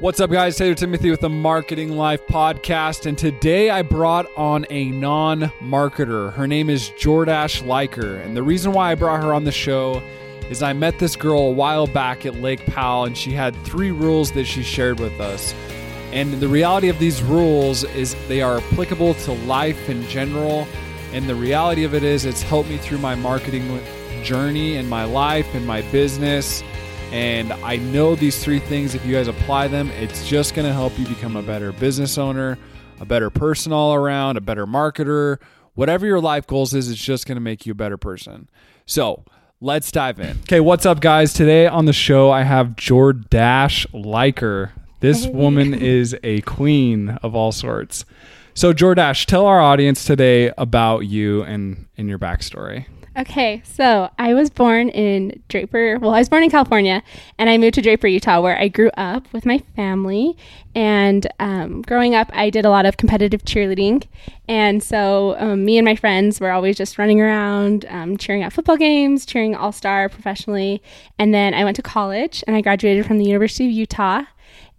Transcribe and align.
What's 0.00 0.20
up, 0.20 0.30
guys? 0.30 0.56
Taylor 0.56 0.76
Timothy 0.76 1.10
with 1.10 1.22
the 1.22 1.28
Marketing 1.28 1.96
Life 1.96 2.24
podcast. 2.28 3.06
And 3.06 3.18
today 3.18 3.68
I 3.68 3.82
brought 3.82 4.30
on 4.36 4.64
a 4.70 4.92
non 4.92 5.50
marketer. 5.60 6.32
Her 6.34 6.46
name 6.46 6.70
is 6.70 6.90
Jordash 6.90 7.66
Liker. 7.66 8.14
And 8.14 8.36
the 8.36 8.42
reason 8.44 8.70
why 8.72 8.92
I 8.92 8.94
brought 8.94 9.24
her 9.24 9.34
on 9.34 9.42
the 9.42 9.50
show 9.50 10.00
is 10.50 10.62
I 10.62 10.72
met 10.72 11.00
this 11.00 11.16
girl 11.16 11.40
a 11.40 11.50
while 11.50 11.88
back 11.88 12.24
at 12.24 12.36
Lake 12.36 12.64
Powell, 12.66 13.06
and 13.06 13.18
she 13.18 13.32
had 13.32 13.56
three 13.64 13.90
rules 13.90 14.30
that 14.32 14.44
she 14.44 14.62
shared 14.62 15.00
with 15.00 15.18
us. 15.20 15.52
And 16.12 16.34
the 16.34 16.46
reality 16.46 16.88
of 16.88 17.00
these 17.00 17.20
rules 17.20 17.82
is 17.82 18.14
they 18.28 18.40
are 18.40 18.58
applicable 18.58 19.14
to 19.14 19.32
life 19.32 19.88
in 19.90 20.04
general. 20.04 20.68
And 21.12 21.28
the 21.28 21.34
reality 21.34 21.82
of 21.82 21.92
it 21.92 22.04
is, 22.04 22.24
it's 22.24 22.42
helped 22.42 22.68
me 22.68 22.76
through 22.76 22.98
my 22.98 23.16
marketing 23.16 23.82
journey 24.22 24.76
and 24.76 24.88
my 24.88 25.02
life 25.02 25.52
and 25.56 25.66
my 25.66 25.82
business. 25.90 26.62
And 27.12 27.52
I 27.54 27.76
know 27.76 28.14
these 28.14 28.42
three 28.42 28.58
things, 28.58 28.94
if 28.94 29.04
you 29.06 29.14
guys 29.14 29.28
apply 29.28 29.68
them, 29.68 29.90
it's 29.92 30.26
just 30.28 30.54
going 30.54 30.66
to 30.66 30.74
help 30.74 30.98
you 30.98 31.06
become 31.06 31.36
a 31.36 31.42
better 31.42 31.72
business 31.72 32.18
owner, 32.18 32.58
a 33.00 33.06
better 33.06 33.30
person 33.30 33.72
all 33.72 33.94
around, 33.94 34.36
a 34.36 34.40
better 34.42 34.66
marketer. 34.66 35.38
Whatever 35.74 36.06
your 36.06 36.20
life 36.20 36.46
goals 36.46 36.74
is, 36.74 36.90
it's 36.90 37.00
just 37.02 37.26
going 37.26 37.36
to 37.36 37.40
make 37.40 37.64
you 37.64 37.72
a 37.72 37.74
better 37.74 37.96
person. 37.96 38.50
So, 38.84 39.24
let's 39.60 39.90
dive 39.90 40.20
in. 40.20 40.38
Okay, 40.40 40.60
what's 40.60 40.84
up, 40.84 41.00
guys? 41.00 41.32
Today 41.32 41.66
on 41.66 41.86
the 41.86 41.92
show, 41.94 42.30
I 42.30 42.42
have 42.42 42.68
Jordash 42.76 43.86
Liker. 43.92 44.72
This 45.00 45.24
Hey. 45.24 45.30
woman 45.30 45.72
is 45.80 46.14
a 46.22 46.40
queen 46.42 47.10
of 47.22 47.34
all 47.34 47.52
sorts. 47.52 48.04
So, 48.52 48.74
Jordash, 48.74 49.24
tell 49.24 49.46
our 49.46 49.60
audience 49.60 50.04
today 50.04 50.52
about 50.58 51.00
you 51.06 51.42
and, 51.44 51.86
and 51.96 52.08
your 52.08 52.18
backstory. 52.18 52.86
Okay, 53.18 53.62
so 53.64 54.10
I 54.16 54.32
was 54.32 54.48
born 54.48 54.90
in 54.90 55.42
Draper. 55.48 55.98
Well, 55.98 56.14
I 56.14 56.20
was 56.20 56.28
born 56.28 56.44
in 56.44 56.50
California, 56.50 57.02
and 57.36 57.50
I 57.50 57.58
moved 57.58 57.74
to 57.74 57.82
Draper, 57.82 58.06
Utah, 58.06 58.40
where 58.40 58.56
I 58.56 58.68
grew 58.68 58.90
up 58.96 59.26
with 59.32 59.44
my 59.44 59.58
family. 59.74 60.36
And 60.72 61.26
um, 61.40 61.82
growing 61.82 62.14
up, 62.14 62.30
I 62.32 62.48
did 62.48 62.64
a 62.64 62.70
lot 62.70 62.86
of 62.86 62.96
competitive 62.96 63.42
cheerleading, 63.42 64.04
and 64.46 64.80
so 64.80 65.34
um, 65.40 65.64
me 65.64 65.78
and 65.78 65.84
my 65.84 65.96
friends 65.96 66.38
were 66.38 66.52
always 66.52 66.76
just 66.76 66.96
running 66.96 67.20
around, 67.20 67.86
um, 67.88 68.16
cheering 68.18 68.44
at 68.44 68.52
football 68.52 68.76
games, 68.76 69.26
cheering 69.26 69.56
all 69.56 69.72
star 69.72 70.08
professionally. 70.08 70.80
And 71.18 71.34
then 71.34 71.54
I 71.54 71.64
went 71.64 71.74
to 71.74 71.82
college, 71.82 72.44
and 72.46 72.54
I 72.54 72.60
graduated 72.60 73.04
from 73.04 73.18
the 73.18 73.24
University 73.24 73.66
of 73.66 73.72
Utah. 73.72 74.22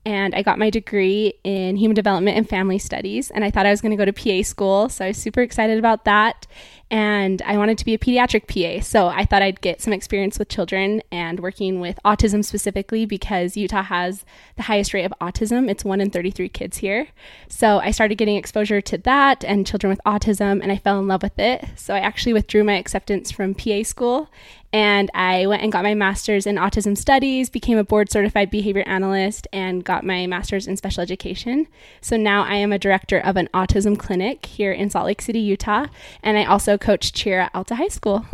and 0.05 0.33
I 0.33 0.41
got 0.41 0.57
my 0.57 0.69
degree 0.69 1.33
in 1.43 1.75
human 1.75 1.93
development 1.93 2.37
and 2.37 2.47
family 2.47 2.79
studies. 2.79 3.29
And 3.31 3.43
I 3.43 3.51
thought 3.51 3.65
I 3.65 3.71
was 3.71 3.81
going 3.81 3.95
to 3.95 3.97
go 3.97 4.09
to 4.09 4.13
PA 4.13 4.43
school, 4.43 4.87
so 4.89 5.05
I 5.05 5.09
was 5.09 5.17
super 5.17 5.41
excited 5.41 5.77
about 5.77 6.05
that. 6.05 6.47
And 6.91 7.41
I 7.43 7.57
wanted 7.57 7.77
to 7.77 7.85
be 7.85 7.93
a 7.93 7.99
pediatric 7.99 8.47
PA, 8.47 8.81
so 8.83 9.07
I 9.07 9.23
thought 9.23 9.43
I'd 9.43 9.61
get 9.61 9.79
some 9.79 9.93
experience 9.93 10.39
with 10.39 10.49
children 10.49 11.03
and 11.11 11.39
working 11.39 11.79
with 11.79 11.99
autism 12.03 12.43
specifically 12.43 13.05
because 13.05 13.55
Utah 13.55 13.83
has 13.83 14.25
the 14.55 14.63
highest 14.63 14.93
rate 14.95 15.05
of 15.05 15.13
autism. 15.21 15.69
It's 15.69 15.85
one 15.85 16.01
in 16.01 16.09
33 16.09 16.49
kids 16.49 16.77
here. 16.77 17.07
So 17.47 17.77
I 17.77 17.91
started 17.91 18.15
getting 18.15 18.37
exposure 18.37 18.81
to 18.81 18.97
that 18.99 19.43
and 19.43 19.67
children 19.67 19.89
with 19.89 20.01
autism, 20.03 20.63
and 20.63 20.71
I 20.71 20.77
fell 20.77 20.99
in 20.99 21.07
love 21.07 21.21
with 21.21 21.37
it. 21.37 21.63
So 21.75 21.93
I 21.93 21.99
actually 21.99 22.33
withdrew 22.33 22.63
my 22.63 22.77
acceptance 22.77 23.29
from 23.29 23.53
PA 23.53 23.83
school 23.83 24.29
and 24.71 25.09
I 25.15 25.47
went 25.47 25.63
and 25.63 25.71
got 25.71 25.83
my 25.83 25.95
master's 25.95 26.45
in 26.45 26.57
autism 26.57 26.95
studies, 26.95 27.49
became 27.49 27.79
a 27.79 27.83
board 27.83 28.11
certified 28.11 28.51
behavior 28.51 28.83
analyst, 28.85 29.47
and 29.51 29.83
got 29.83 30.05
my 30.05 30.27
master's 30.27 30.67
in 30.67 30.77
special 30.77 31.01
education. 31.01 31.67
So 32.01 32.17
now 32.17 32.43
I 32.43 32.55
am 32.55 32.71
a 32.71 32.77
director 32.77 33.17
of 33.17 33.35
an 33.35 33.49
autism 33.51 33.97
clinic 33.97 34.45
here 34.45 34.71
in 34.71 34.91
Salt 34.91 35.05
Lake 35.05 35.21
City, 35.21 35.39
Utah, 35.39 35.87
and 36.21 36.37
I 36.37 36.45
also 36.45 36.77
coach 36.79 37.13
cheer 37.13 37.41
at 37.41 37.51
Alta 37.53 37.75
High 37.75 37.87
School. 37.87 38.25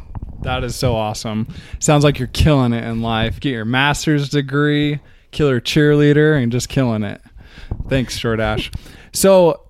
That 0.41 0.63
is 0.63 0.75
so 0.75 0.95
awesome. 0.95 1.47
Sounds 1.79 2.03
like 2.03 2.19
you're 2.19 2.27
killing 2.27 2.73
it 2.73 2.83
in 2.83 3.01
life. 3.01 3.39
Get 3.39 3.51
your 3.51 3.65
master's 3.65 4.29
degree, 4.29 4.99
killer 5.31 5.59
cheerleader, 5.59 6.41
and 6.41 6.51
just 6.51 6.69
killing 6.69 7.03
it. 7.03 7.21
Thanks, 7.89 8.19
Jordash. 8.19 8.73
so 9.13 9.61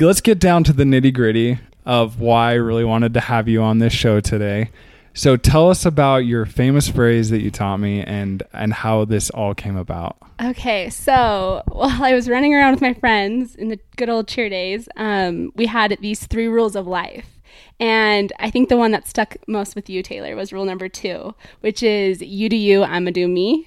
let's 0.00 0.20
get 0.20 0.38
down 0.38 0.64
to 0.64 0.72
the 0.72 0.84
nitty 0.84 1.12
gritty 1.12 1.58
of 1.84 2.20
why 2.20 2.50
I 2.50 2.54
really 2.54 2.84
wanted 2.84 3.14
to 3.14 3.20
have 3.20 3.48
you 3.48 3.62
on 3.62 3.78
this 3.78 3.92
show 3.92 4.20
today. 4.20 4.70
So 5.14 5.36
tell 5.36 5.68
us 5.68 5.84
about 5.84 6.18
your 6.18 6.46
famous 6.46 6.88
phrase 6.88 7.30
that 7.30 7.42
you 7.42 7.50
taught 7.50 7.78
me 7.78 8.02
and 8.02 8.42
and 8.52 8.72
how 8.72 9.04
this 9.04 9.28
all 9.30 9.54
came 9.54 9.76
about. 9.76 10.16
Okay, 10.42 10.88
so 10.88 11.62
while 11.68 12.02
I 12.02 12.14
was 12.14 12.28
running 12.28 12.54
around 12.54 12.72
with 12.72 12.80
my 12.80 12.94
friends 12.94 13.54
in 13.54 13.68
the 13.68 13.78
good 13.96 14.08
old 14.08 14.26
cheer 14.26 14.48
days, 14.48 14.88
um, 14.96 15.52
we 15.54 15.66
had 15.66 15.96
these 16.00 16.26
three 16.26 16.48
rules 16.48 16.74
of 16.74 16.86
life. 16.86 17.26
And 17.80 18.32
I 18.38 18.50
think 18.50 18.68
the 18.68 18.76
one 18.76 18.92
that 18.92 19.08
stuck 19.08 19.36
most 19.46 19.74
with 19.74 19.90
you, 19.90 20.02
Taylor, 20.02 20.36
was 20.36 20.52
rule 20.52 20.64
number 20.64 20.88
two, 20.88 21.34
which 21.60 21.82
is 21.82 22.20
you 22.22 22.48
do 22.48 22.56
you, 22.56 22.84
I'm 22.84 23.06
to 23.06 23.12
do 23.12 23.26
me. 23.28 23.66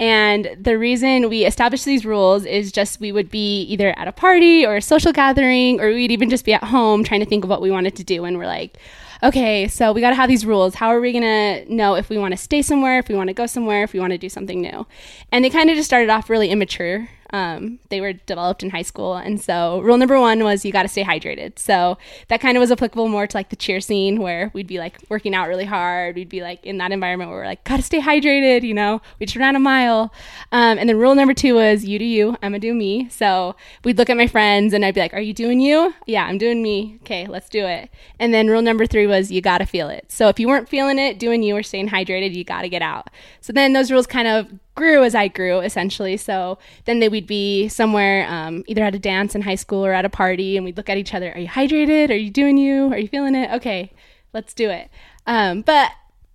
And 0.00 0.56
the 0.58 0.78
reason 0.78 1.28
we 1.28 1.44
established 1.44 1.84
these 1.84 2.04
rules 2.04 2.44
is 2.44 2.72
just 2.72 2.98
we 2.98 3.12
would 3.12 3.30
be 3.30 3.62
either 3.62 3.96
at 3.96 4.08
a 4.08 4.12
party 4.12 4.66
or 4.66 4.76
a 4.76 4.82
social 4.82 5.12
gathering, 5.12 5.80
or 5.80 5.88
we'd 5.88 6.10
even 6.10 6.28
just 6.28 6.44
be 6.44 6.52
at 6.52 6.64
home 6.64 7.04
trying 7.04 7.20
to 7.20 7.26
think 7.26 7.44
of 7.44 7.50
what 7.50 7.62
we 7.62 7.70
wanted 7.70 7.94
to 7.96 8.04
do. 8.04 8.24
And 8.24 8.36
we're 8.36 8.46
like, 8.46 8.78
okay, 9.22 9.68
so 9.68 9.92
we 9.92 10.00
got 10.00 10.10
to 10.10 10.16
have 10.16 10.28
these 10.28 10.44
rules. 10.44 10.74
How 10.74 10.88
are 10.88 11.00
we 11.00 11.12
going 11.12 11.22
to 11.22 11.72
know 11.72 11.94
if 11.94 12.08
we 12.08 12.18
want 12.18 12.32
to 12.32 12.36
stay 12.36 12.62
somewhere, 12.62 12.98
if 12.98 13.08
we 13.08 13.14
want 13.14 13.28
to 13.28 13.34
go 13.34 13.46
somewhere, 13.46 13.84
if 13.84 13.92
we 13.92 14.00
want 14.00 14.10
to 14.10 14.18
do 14.18 14.28
something 14.28 14.60
new? 14.60 14.86
And 15.30 15.44
they 15.44 15.50
kind 15.50 15.70
of 15.70 15.76
just 15.76 15.88
started 15.88 16.10
off 16.10 16.28
really 16.28 16.48
immature. 16.48 17.08
Um, 17.32 17.78
they 17.88 18.00
were 18.00 18.12
developed 18.12 18.62
in 18.62 18.70
high 18.70 18.82
school. 18.82 19.14
And 19.14 19.40
so, 19.40 19.80
rule 19.80 19.96
number 19.96 20.20
one 20.20 20.44
was 20.44 20.64
you 20.64 20.72
got 20.72 20.82
to 20.82 20.88
stay 20.88 21.02
hydrated. 21.02 21.58
So, 21.58 21.96
that 22.28 22.40
kind 22.40 22.56
of 22.56 22.60
was 22.60 22.70
applicable 22.70 23.08
more 23.08 23.26
to 23.26 23.36
like 23.36 23.48
the 23.48 23.56
cheer 23.56 23.80
scene 23.80 24.20
where 24.20 24.50
we'd 24.52 24.66
be 24.66 24.78
like 24.78 24.98
working 25.08 25.34
out 25.34 25.48
really 25.48 25.64
hard. 25.64 26.14
We'd 26.14 26.28
be 26.28 26.42
like 26.42 26.64
in 26.64 26.78
that 26.78 26.92
environment 26.92 27.30
where 27.30 27.40
we're 27.40 27.46
like, 27.46 27.64
got 27.64 27.76
to 27.76 27.82
stay 27.82 28.00
hydrated, 28.00 28.62
you 28.62 28.74
know, 28.74 29.00
we 29.18 29.26
just 29.26 29.36
ran 29.36 29.56
a 29.56 29.60
mile. 29.60 30.12
Um, 30.52 30.78
and 30.78 30.88
then, 30.88 30.98
rule 30.98 31.14
number 31.14 31.34
two 31.34 31.54
was 31.54 31.84
you 31.84 31.98
do 31.98 32.04
you, 32.04 32.36
I'm 32.42 32.52
going 32.52 32.54
to 32.54 32.58
do 32.58 32.74
me. 32.74 33.08
So, 33.08 33.56
we'd 33.84 33.96
look 33.96 34.10
at 34.10 34.16
my 34.16 34.26
friends 34.26 34.74
and 34.74 34.84
I'd 34.84 34.94
be 34.94 35.00
like, 35.00 35.14
are 35.14 35.20
you 35.20 35.32
doing 35.32 35.60
you? 35.60 35.94
Yeah, 36.06 36.24
I'm 36.24 36.38
doing 36.38 36.62
me. 36.62 36.98
Okay, 37.02 37.26
let's 37.26 37.48
do 37.48 37.64
it. 37.66 37.90
And 38.18 38.34
then, 38.34 38.48
rule 38.48 38.62
number 38.62 38.86
three 38.86 39.06
was 39.06 39.32
you 39.32 39.40
got 39.40 39.58
to 39.58 39.66
feel 39.66 39.88
it. 39.88 40.12
So, 40.12 40.28
if 40.28 40.38
you 40.38 40.48
weren't 40.48 40.68
feeling 40.68 40.98
it, 40.98 41.18
doing 41.18 41.42
you 41.42 41.56
or 41.56 41.62
staying 41.62 41.88
hydrated, 41.88 42.34
you 42.34 42.44
got 42.44 42.62
to 42.62 42.68
get 42.68 42.82
out. 42.82 43.08
So, 43.40 43.54
then 43.54 43.72
those 43.72 43.90
rules 43.90 44.06
kind 44.06 44.28
of 44.28 44.48
grew 44.74 45.04
as 45.04 45.14
I 45.14 45.28
grew, 45.28 45.60
essentially. 45.60 46.16
So 46.16 46.58
then 46.84 47.00
they 47.00 47.08
would 47.08 47.26
be 47.26 47.68
somewhere, 47.68 48.26
um, 48.28 48.64
either 48.66 48.82
at 48.82 48.94
a 48.94 48.98
dance 48.98 49.34
in 49.34 49.42
high 49.42 49.54
school 49.54 49.84
or 49.84 49.92
at 49.92 50.04
a 50.04 50.10
party, 50.10 50.56
and 50.56 50.64
we'd 50.64 50.76
look 50.76 50.88
at 50.88 50.98
each 50.98 51.14
other. 51.14 51.32
Are 51.32 51.38
you 51.38 51.48
hydrated? 51.48 52.10
Are 52.10 52.16
you 52.16 52.30
doing 52.30 52.56
you? 52.56 52.92
Are 52.92 52.98
you 52.98 53.08
feeling 53.08 53.34
it? 53.34 53.50
Okay, 53.52 53.92
let's 54.32 54.54
do 54.54 54.70
it. 54.70 54.88
Um, 55.26 55.62
but 55.62 55.92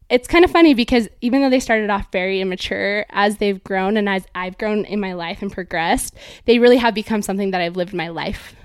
it's 0.10 0.28
kind 0.28 0.46
of 0.46 0.52
funny 0.52 0.74
because 0.74 1.10
even 1.20 1.42
though 1.42 1.50
they 1.50 1.60
started 1.60 1.90
off 1.90 2.12
very 2.12 2.40
immature, 2.40 3.06
as 3.10 3.38
they've 3.38 3.64
grown 3.64 3.98
and 3.98 4.08
as 4.08 4.26
I've 4.34 4.58
grown 4.58 4.86
in 4.86 5.00
my 5.00 5.14
life 5.14 5.42
and 5.42 5.52
progressed, 5.52 6.16
they 6.46 6.60
really 6.60 6.78
have 6.78 6.94
become 6.94 7.22
something 7.22 7.52
that 7.52 7.60
I've 7.60 7.76
lived 7.76 7.94
my 7.94 8.08
life 8.08 8.56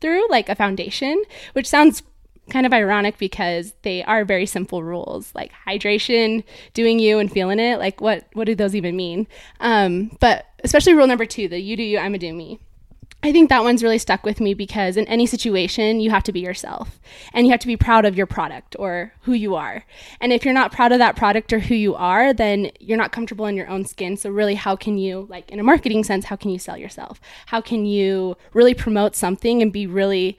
through, 0.00 0.28
like 0.28 0.48
a 0.48 0.54
foundation, 0.54 1.22
which 1.52 1.68
sounds 1.68 2.02
kind 2.50 2.66
of 2.66 2.72
ironic 2.72 3.18
because 3.18 3.72
they 3.82 4.02
are 4.04 4.24
very 4.24 4.46
simple 4.46 4.82
rules 4.82 5.34
like 5.34 5.52
hydration 5.66 6.44
doing 6.74 6.98
you 6.98 7.18
and 7.18 7.32
feeling 7.32 7.58
it 7.58 7.78
like 7.78 8.00
what 8.00 8.26
what 8.34 8.44
do 8.44 8.54
those 8.54 8.74
even 8.74 8.96
mean 8.96 9.26
um, 9.60 10.10
but 10.20 10.46
especially 10.64 10.94
rule 10.94 11.06
number 11.06 11.26
two 11.26 11.48
the 11.48 11.58
you 11.58 11.76
do 11.76 11.82
you 11.82 11.98
i'm 11.98 12.14
a 12.14 12.18
do 12.18 12.32
me 12.32 12.58
I 13.22 13.32
think 13.32 13.50
that 13.50 13.62
one's 13.62 13.82
really 13.82 13.98
stuck 13.98 14.24
with 14.24 14.40
me 14.40 14.54
because 14.54 14.96
in 14.96 15.06
any 15.06 15.26
situation, 15.26 16.00
you 16.00 16.08
have 16.10 16.22
to 16.22 16.32
be 16.32 16.40
yourself 16.40 16.98
and 17.34 17.46
you 17.46 17.50
have 17.50 17.60
to 17.60 17.66
be 17.66 17.76
proud 17.76 18.06
of 18.06 18.16
your 18.16 18.26
product 18.26 18.76
or 18.78 19.12
who 19.22 19.34
you 19.34 19.54
are. 19.56 19.84
And 20.22 20.32
if 20.32 20.42
you're 20.42 20.54
not 20.54 20.72
proud 20.72 20.92
of 20.92 20.98
that 21.00 21.16
product 21.16 21.52
or 21.52 21.58
who 21.58 21.74
you 21.74 21.94
are, 21.94 22.32
then 22.32 22.70
you're 22.80 22.96
not 22.96 23.12
comfortable 23.12 23.44
in 23.44 23.56
your 23.56 23.68
own 23.68 23.84
skin. 23.84 24.16
So, 24.16 24.30
really, 24.30 24.54
how 24.54 24.74
can 24.74 24.96
you, 24.96 25.26
like 25.28 25.50
in 25.50 25.60
a 25.60 25.62
marketing 25.62 26.02
sense, 26.02 26.24
how 26.24 26.36
can 26.36 26.50
you 26.50 26.58
sell 26.58 26.78
yourself? 26.78 27.20
How 27.46 27.60
can 27.60 27.84
you 27.84 28.38
really 28.54 28.72
promote 28.72 29.14
something 29.14 29.60
and 29.60 29.70
be 29.70 29.86
really, 29.86 30.38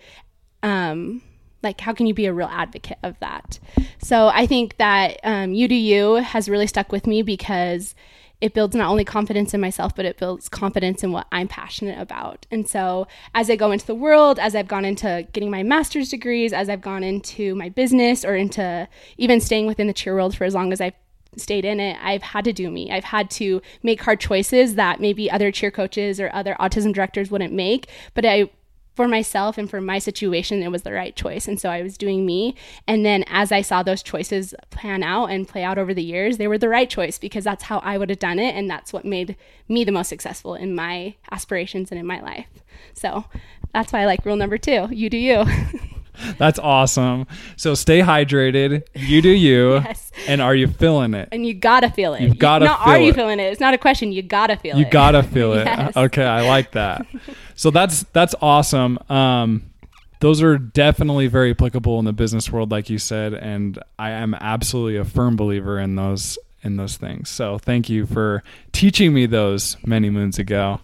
um, 0.63 1.22
like 1.63 1.81
how 1.81 1.94
can 1.94 2.05
you 2.05 2.13
be 2.13 2.25
a 2.25 2.33
real 2.33 2.49
advocate 2.51 2.97
of 3.03 3.17
that 3.19 3.59
so 4.01 4.27
i 4.33 4.45
think 4.45 4.77
that 4.77 5.19
um, 5.23 5.53
you 5.53 5.67
do 5.67 5.75
you 5.75 6.16
has 6.16 6.49
really 6.49 6.67
stuck 6.67 6.91
with 6.91 7.07
me 7.07 7.22
because 7.22 7.95
it 8.39 8.55
builds 8.55 8.75
not 8.75 8.89
only 8.89 9.05
confidence 9.05 9.53
in 9.53 9.61
myself 9.61 9.95
but 9.95 10.05
it 10.05 10.17
builds 10.17 10.49
confidence 10.49 11.03
in 11.03 11.11
what 11.11 11.27
i'm 11.31 11.47
passionate 11.47 11.99
about 11.99 12.46
and 12.52 12.67
so 12.67 13.08
as 13.35 13.49
i 13.49 13.55
go 13.55 13.72
into 13.72 13.85
the 13.85 13.96
world 13.96 14.40
as 14.40 14.55
i've 14.55 14.67
gone 14.67 14.85
into 14.85 15.28
getting 15.34 15.52
my 15.52 15.63
master's 15.63 16.09
degrees 16.09 16.53
as 16.53 16.69
i've 16.69 16.81
gone 16.81 17.03
into 17.03 17.55
my 17.55 17.69
business 17.69 18.25
or 18.25 18.35
into 18.35 18.87
even 19.17 19.40
staying 19.40 19.67
within 19.67 19.87
the 19.87 19.93
cheer 19.93 20.16
world 20.16 20.35
for 20.35 20.43
as 20.43 20.53
long 20.53 20.72
as 20.72 20.81
i've 20.81 20.93
stayed 21.37 21.66
in 21.66 21.79
it, 21.79 21.97
I've 22.02 22.23
had 22.23 22.46
to 22.46 22.53
do 22.53 22.69
me. 22.69 22.91
I've 22.91 23.05
had 23.05 23.29
to 23.31 23.61
make 23.84 24.02
hard 24.02 24.19
choices 24.19 24.75
that 24.75 24.99
maybe 24.99 25.31
other 25.31 25.52
cheer 25.52 25.72
coaches 25.72 26.19
or 26.19 26.29
other 26.34 26.55
autism 26.59 26.93
directors 26.93 27.31
wouldn't 27.31 27.53
make, 27.53 27.87
but 28.14 28.25
I 28.25 28.49
for 28.93 29.08
myself 29.08 29.58
and 29.58 29.70
for 29.70 29.79
my 29.79 29.99
situation, 29.99 30.61
it 30.61 30.72
was 30.72 30.84
the 30.84 30.91
right 30.91 31.16
choice. 31.16 31.47
And 31.47 31.59
so 31.59 31.70
I 31.70 31.82
was 31.82 31.97
doing 31.97 32.26
me. 32.26 32.55
And 32.88 33.05
then 33.05 33.23
as 33.28 33.52
I 33.52 33.61
saw 33.61 33.84
those 33.84 34.03
choices 34.03 34.53
plan 34.70 35.03
out 35.03 35.28
and 35.28 35.47
play 35.47 35.64
out 35.64 35.78
over 35.78 35.93
the 35.93 36.03
years, 36.03 36.38
they 36.38 36.47
were 36.47 36.58
the 36.58 36.70
right 36.70 36.90
choice 36.90 37.17
because 37.17 37.43
that's 37.43 37.64
how 37.64 37.79
I 37.79 37.97
would 37.97 38.09
have 38.09 38.20
done 38.20 38.40
it. 38.40 38.55
And 38.55 38.70
that's 38.70 38.91
what 38.91 39.05
made 39.05 39.35
me 39.67 39.84
the 39.84 39.91
most 39.91 40.09
successful 40.09 40.55
in 40.55 40.76
my 40.76 41.16
aspirations 41.32 41.91
and 41.91 41.99
in 41.99 42.05
my 42.05 42.20
life. 42.22 42.47
So 42.93 43.26
that's 43.73 43.93
why 43.93 44.02
I 44.02 44.05
like 44.05 44.26
rule 44.26 44.35
number 44.35 44.58
two 44.58 44.88
you 44.91 45.09
do 45.09 45.17
you. 45.17 45.46
That's 46.37 46.59
awesome. 46.59 47.28
So 47.55 47.73
stay 47.73 48.02
hydrated. 48.02 48.84
You 48.96 49.22
do 49.22 49.29
you. 49.29 49.81
Yes. 49.91 50.11
And 50.28 50.41
are 50.41 50.53
you 50.53 50.67
feeling 50.67 51.13
it? 51.13 51.29
And 51.31 51.46
you 51.46 51.53
gotta 51.53 51.90
feel 51.90 52.13
it. 52.13 52.22
You've 52.22 52.37
gotta 52.37 52.66
not 52.66 52.84
feel 52.84 52.93
are 52.93 52.99
you 52.99 53.09
it. 53.09 53.16
feeling 53.16 53.40
it? 53.40 53.43
It's 53.43 53.59
not 53.61 53.73
a 53.73 53.78
question. 53.78 54.11
You 54.11 54.22
gotta 54.22 54.55
feel 54.58 54.75
You 54.75 54.84
it. 54.84 54.87
You 54.87 54.91
gotta 54.91 55.23
feel 55.35 55.53
it. 55.53 55.66
Yes. 55.66 55.96
Okay, 55.97 56.23
I 56.23 56.47
like 56.47 56.72
that. 56.72 57.05
So 57.55 57.72
that's 57.72 58.03
that's 58.13 58.35
awesome. 58.41 58.99
Um, 59.09 59.63
those 60.19 60.41
are 60.43 60.58
definitely 60.58 61.28
very 61.28 61.52
applicable 61.52 61.97
in 61.99 62.05
the 62.05 62.14
business 62.14 62.52
world, 62.52 62.69
like 62.72 62.90
you 62.90 62.99
said, 62.99 63.34
and 63.34 63.79
I 63.97 64.11
am 64.11 64.35
absolutely 64.35 64.97
a 64.97 65.05
firm 65.05 65.35
believer 65.35 65.79
in 65.79 65.96
those 65.96 66.37
in 66.64 66.78
those 66.78 66.96
things. 66.97 67.29
So 67.29 67.57
thank 67.57 67.90
you 67.90 68.05
for 68.05 68.43
teaching 68.72 69.14
me 69.14 69.25
those 69.25 69.78
many 69.85 70.09
moons 70.11 70.37
ago. 70.37 70.79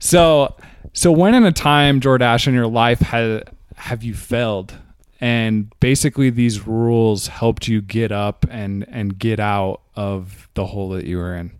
So 0.00 0.56
so 0.92 1.12
when 1.12 1.34
in 1.34 1.44
a 1.44 1.52
time, 1.52 2.00
Jordash, 2.00 2.48
in 2.48 2.54
your 2.54 2.66
life 2.66 2.98
had 2.98 3.48
have 3.82 4.04
you 4.04 4.14
failed? 4.14 4.78
And 5.20 5.72
basically 5.80 6.30
these 6.30 6.66
rules 6.66 7.26
helped 7.26 7.66
you 7.66 7.80
get 7.80 8.12
up 8.12 8.46
and 8.48 8.86
and 8.88 9.18
get 9.18 9.40
out 9.40 9.80
of 9.96 10.48
the 10.54 10.66
hole 10.66 10.90
that 10.90 11.04
you 11.04 11.18
were 11.18 11.34
in. 11.34 11.52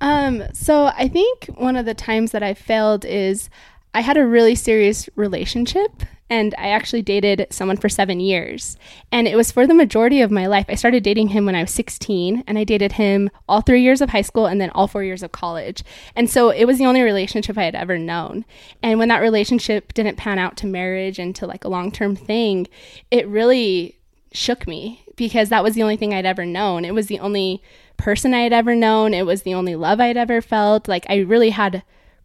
Um, 0.00 0.44
so 0.54 0.86
I 0.86 1.08
think 1.08 1.46
one 1.56 1.76
of 1.76 1.84
the 1.84 1.94
times 1.94 2.32
that 2.32 2.42
I 2.42 2.54
failed 2.54 3.04
is 3.04 3.50
I 3.94 4.00
had 4.00 4.16
a 4.16 4.26
really 4.26 4.54
serious 4.54 5.08
relationship 5.14 6.02
and 6.32 6.54
I 6.56 6.68
actually 6.68 7.02
dated 7.02 7.46
someone 7.50 7.76
for 7.76 7.90
seven 7.90 8.18
years. 8.18 8.78
And 9.12 9.28
it 9.28 9.36
was 9.36 9.52
for 9.52 9.66
the 9.66 9.74
majority 9.74 10.22
of 10.22 10.30
my 10.30 10.46
life. 10.46 10.64
I 10.66 10.76
started 10.76 11.02
dating 11.02 11.28
him 11.28 11.44
when 11.44 11.54
I 11.54 11.60
was 11.60 11.70
16 11.72 12.42
and 12.46 12.58
I 12.58 12.64
dated 12.64 12.92
him 12.92 13.28
all 13.50 13.60
three 13.60 13.82
years 13.82 14.00
of 14.00 14.08
high 14.08 14.22
school 14.22 14.46
and 14.46 14.58
then 14.58 14.70
all 14.70 14.86
four 14.88 15.04
years 15.04 15.22
of 15.22 15.30
college. 15.30 15.84
And 16.16 16.30
so 16.30 16.48
it 16.48 16.64
was 16.64 16.78
the 16.78 16.86
only 16.86 17.02
relationship 17.02 17.58
I 17.58 17.64
had 17.64 17.74
ever 17.74 17.98
known. 17.98 18.46
And 18.82 18.98
when 18.98 19.08
that 19.08 19.20
relationship 19.20 19.92
didn't 19.92 20.16
pan 20.16 20.38
out 20.38 20.56
to 20.58 20.66
marriage 20.66 21.18
and 21.18 21.36
to 21.36 21.46
like 21.46 21.64
a 21.64 21.68
long 21.68 21.92
term 21.92 22.16
thing, 22.16 22.66
it 23.10 23.28
really 23.28 23.98
shook 24.32 24.66
me 24.66 25.04
because 25.16 25.50
that 25.50 25.62
was 25.62 25.74
the 25.74 25.82
only 25.82 25.98
thing 25.98 26.14
I'd 26.14 26.24
ever 26.24 26.46
known. 26.46 26.86
It 26.86 26.94
was 26.94 27.08
the 27.08 27.20
only 27.20 27.62
person 27.98 28.32
I 28.32 28.40
had 28.40 28.54
ever 28.54 28.74
known. 28.74 29.12
It 29.12 29.26
was 29.26 29.42
the 29.42 29.52
only 29.52 29.76
love 29.76 30.00
I'd 30.00 30.16
ever 30.16 30.40
felt. 30.40 30.88
Like 30.88 31.04
I 31.10 31.18
really 31.18 31.50
had 31.50 31.82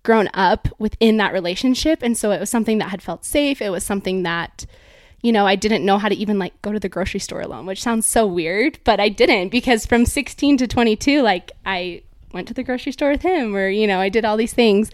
grown 0.08 0.30
up 0.34 0.70
within 0.80 1.18
that 1.18 1.34
relationship. 1.34 2.02
And 2.02 2.18
so 2.18 2.32
it 2.32 2.40
was 2.40 2.50
something 2.50 2.78
that 2.78 2.92
had 2.92 3.02
felt 3.02 3.26
safe. 3.26 3.62
It 3.62 3.72
was 3.72 3.84
something 3.84 4.24
that, 4.24 4.66
you 5.22 5.34
know, 5.34 5.46
I 5.46 5.58
didn't 5.58 5.86
know 5.86 5.98
how 5.98 6.08
to 6.08 6.16
even 6.16 6.40
like 6.40 6.60
go 6.62 6.72
to 6.72 6.80
the 6.80 6.88
grocery 6.88 7.20
store 7.20 7.42
alone, 7.42 7.66
which 7.66 7.84
sounds 7.84 8.06
so 8.06 8.26
weird, 8.26 8.80
but 8.86 9.02
I 9.02 9.10
didn't 9.10 9.50
because 9.50 9.86
from 9.86 10.06
16 10.06 10.60
to 10.60 10.68
22, 10.68 11.22
like 11.22 11.52
I 11.66 12.04
went 12.32 12.48
to 12.48 12.54
the 12.54 12.64
grocery 12.64 12.94
store 12.94 13.12
with 13.12 13.22
him 13.22 13.54
or, 13.54 13.68
you 13.68 13.86
know, 13.86 14.00
I 14.00 14.08
did 14.08 14.24
all 14.24 14.38
these 14.38 14.54
things. 14.54 14.92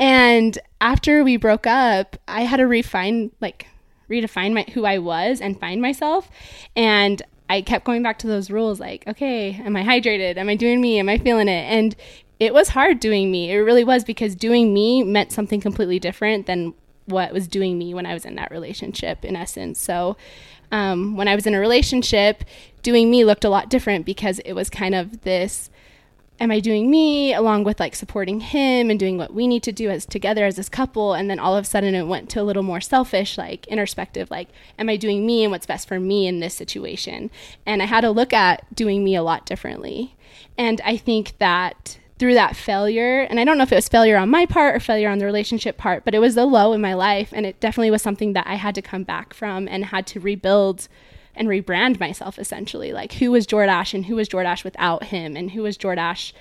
And 0.00 0.58
after 0.80 1.22
we 1.22 1.36
broke 1.36 1.68
up, 1.68 2.16
I 2.26 2.42
had 2.42 2.56
to 2.56 2.66
refine, 2.66 3.30
like, 3.40 3.68
redefine 4.10 4.52
my 4.52 4.66
who 4.74 4.84
I 4.84 4.98
was 4.98 5.40
and 5.40 5.60
find 5.60 5.80
myself. 5.80 6.28
And 6.74 7.22
I 7.48 7.62
kept 7.62 7.84
going 7.84 8.02
back 8.02 8.18
to 8.20 8.26
those 8.26 8.50
rules 8.50 8.80
like, 8.80 9.06
okay, 9.06 9.52
am 9.64 9.76
I 9.76 9.84
hydrated? 9.84 10.36
Am 10.36 10.48
I 10.48 10.56
doing 10.56 10.80
me? 10.80 10.98
Am 10.98 11.08
I 11.08 11.18
feeling 11.18 11.46
it? 11.46 11.64
And 11.70 11.94
it 12.38 12.52
was 12.52 12.70
hard 12.70 13.00
doing 13.00 13.30
me. 13.30 13.50
It 13.50 13.56
really 13.56 13.84
was 13.84 14.04
because 14.04 14.34
doing 14.34 14.74
me 14.74 15.02
meant 15.02 15.32
something 15.32 15.60
completely 15.60 15.98
different 15.98 16.46
than 16.46 16.74
what 17.06 17.32
was 17.32 17.46
doing 17.46 17.78
me 17.78 17.94
when 17.94 18.04
I 18.06 18.14
was 18.14 18.24
in 18.24 18.34
that 18.34 18.50
relationship, 18.50 19.24
in 19.24 19.36
essence. 19.36 19.80
So, 19.80 20.16
um, 20.72 21.16
when 21.16 21.28
I 21.28 21.34
was 21.34 21.46
in 21.46 21.54
a 21.54 21.60
relationship, 21.60 22.44
doing 22.82 23.10
me 23.10 23.24
looked 23.24 23.44
a 23.44 23.48
lot 23.48 23.70
different 23.70 24.04
because 24.04 24.40
it 24.40 24.52
was 24.52 24.68
kind 24.68 24.94
of 24.94 25.22
this 25.22 25.70
am 26.38 26.50
I 26.50 26.60
doing 26.60 26.90
me 26.90 27.32
along 27.32 27.64
with 27.64 27.80
like 27.80 27.94
supporting 27.94 28.40
him 28.40 28.90
and 28.90 29.00
doing 29.00 29.16
what 29.16 29.32
we 29.32 29.46
need 29.46 29.62
to 29.62 29.72
do 29.72 29.88
as 29.88 30.04
together 30.04 30.44
as 30.44 30.56
this 30.56 30.68
couple 30.68 31.14
and 31.14 31.30
then 31.30 31.38
all 31.38 31.56
of 31.56 31.64
a 31.64 31.68
sudden 31.68 31.94
it 31.94 32.04
went 32.04 32.28
to 32.30 32.40
a 32.40 32.44
little 32.44 32.62
more 32.62 32.80
selfish 32.80 33.38
like 33.38 33.66
introspective 33.68 34.30
like 34.30 34.48
am 34.78 34.88
I 34.88 34.96
doing 34.96 35.24
me 35.24 35.44
and 35.44 35.50
what's 35.50 35.66
best 35.66 35.88
for 35.88 35.98
me 35.98 36.26
in 36.26 36.40
this 36.40 36.54
situation 36.54 37.30
and 37.64 37.82
I 37.82 37.86
had 37.86 38.02
to 38.02 38.10
look 38.10 38.32
at 38.32 38.74
doing 38.74 39.02
me 39.02 39.16
a 39.16 39.22
lot 39.22 39.46
differently 39.46 40.14
and 40.58 40.80
I 40.84 40.96
think 40.96 41.38
that 41.38 41.98
through 42.18 42.34
that 42.34 42.56
failure 42.56 43.20
and 43.20 43.38
I 43.38 43.44
don't 43.44 43.58
know 43.58 43.64
if 43.64 43.72
it 43.72 43.76
was 43.76 43.88
failure 43.88 44.16
on 44.16 44.30
my 44.30 44.46
part 44.46 44.76
or 44.76 44.80
failure 44.80 45.10
on 45.10 45.18
the 45.18 45.26
relationship 45.26 45.76
part 45.76 46.04
but 46.04 46.14
it 46.14 46.18
was 46.18 46.36
a 46.36 46.44
low 46.44 46.72
in 46.72 46.80
my 46.80 46.94
life 46.94 47.30
and 47.32 47.44
it 47.44 47.60
definitely 47.60 47.90
was 47.90 48.02
something 48.02 48.32
that 48.32 48.46
I 48.46 48.54
had 48.54 48.74
to 48.76 48.82
come 48.82 49.02
back 49.02 49.34
from 49.34 49.68
and 49.68 49.86
had 49.86 50.06
to 50.08 50.20
rebuild 50.20 50.88
and 51.36 51.48
rebrand 51.48 52.00
myself 52.00 52.38
essentially. 52.38 52.92
Like 52.92 53.14
who 53.14 53.30
was 53.30 53.46
Jordash 53.46 53.94
and 53.94 54.06
who 54.06 54.16
was 54.16 54.28
Jordash 54.28 54.64
without 54.64 55.04
him 55.04 55.36
and 55.36 55.50
who 55.50 55.62
was 55.62 55.76
Jordash 55.76 56.32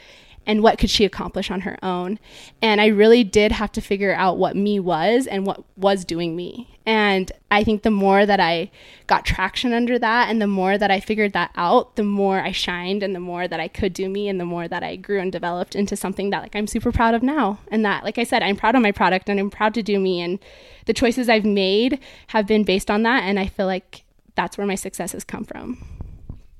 and 0.45 0.61
what 0.61 0.77
could 0.77 0.89
she 0.89 1.05
accomplish 1.05 1.49
on 1.49 1.61
her 1.61 1.77
own. 1.83 2.19
And 2.61 2.79
I 2.79 2.87
really 2.87 3.23
did 3.23 3.51
have 3.51 3.71
to 3.73 3.81
figure 3.81 4.13
out 4.13 4.37
what 4.37 4.55
me 4.55 4.79
was 4.79 5.27
and 5.27 5.45
what 5.45 5.63
was 5.77 6.05
doing 6.05 6.35
me. 6.35 6.69
And 6.85 7.31
I 7.49 7.63
think 7.63 7.81
the 7.81 7.91
more 7.91 8.25
that 8.25 8.39
I 8.39 8.69
got 9.07 9.25
traction 9.25 9.73
under 9.73 9.97
that 9.97 10.29
and 10.29 10.39
the 10.39 10.47
more 10.47 10.77
that 10.77 10.91
I 10.91 10.99
figured 10.99 11.33
that 11.33 11.51
out, 11.55 11.95
the 11.95 12.03
more 12.03 12.39
I 12.39 12.51
shined 12.51 13.01
and 13.01 13.15
the 13.15 13.19
more 13.19 13.47
that 13.47 13.59
I 13.59 13.67
could 13.67 13.93
do 13.93 14.07
me 14.07 14.29
and 14.29 14.39
the 14.39 14.45
more 14.45 14.67
that 14.67 14.83
I 14.83 14.95
grew 14.95 15.19
and 15.19 15.31
developed 15.31 15.75
into 15.75 15.95
something 15.95 16.29
that 16.29 16.43
like 16.43 16.55
I'm 16.55 16.67
super 16.67 16.91
proud 16.91 17.15
of 17.15 17.23
now. 17.23 17.59
And 17.69 17.83
that 17.85 18.03
like 18.03 18.19
I 18.19 18.23
said, 18.23 18.43
I'm 18.43 18.55
proud 18.55 18.75
of 18.75 18.83
my 18.83 18.91
product 18.91 19.29
and 19.29 19.39
I'm 19.39 19.49
proud 19.49 19.73
to 19.75 19.83
do 19.83 19.99
me 19.99 20.21
and 20.21 20.37
the 20.85 20.93
choices 20.93 21.27
I've 21.27 21.45
made 21.45 21.99
have 22.27 22.45
been 22.45 22.63
based 22.63 22.91
on 22.91 23.01
that 23.03 23.23
and 23.23 23.39
I 23.39 23.47
feel 23.47 23.65
like 23.65 24.03
that's 24.35 24.57
where 24.57 24.67
my 24.67 24.75
success 24.75 25.13
has 25.13 25.23
come 25.23 25.43
from. 25.43 25.83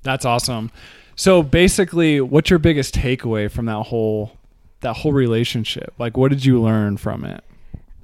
That's 0.02 0.26
awesome. 0.26 0.72
So 1.16 1.42
basically, 1.44 2.20
what's 2.22 2.50
your 2.50 2.60
biggest 2.60 2.96
takeaway 2.96 3.50
from 3.50 3.66
that 3.66 3.84
whole 3.84 4.32
that 4.82 4.98
whole 4.98 5.14
relationship? 5.14 5.94
Like, 5.98 6.18
what 6.18 6.30
did 6.30 6.44
you 6.44 6.62
learn 6.62 6.98
from 6.98 7.24
it? 7.24 7.44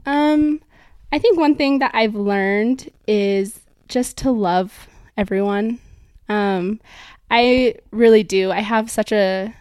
Um, 0.06 0.62
I 1.12 1.20
think 1.20 1.38
one 1.38 1.56
thing 1.56 1.80
that 1.80 1.92
I've 1.94 2.16
learned 2.16 2.90
is 3.08 3.60
just 3.88 4.18
to 4.18 4.32
love 4.32 4.88
everyone. 5.18 5.80
Um, 6.30 6.80
I 7.30 7.76
really 7.92 8.24
do. 8.24 8.52
I 8.52 8.62
have 8.62 8.90
such 8.90 9.12
a 9.12 9.54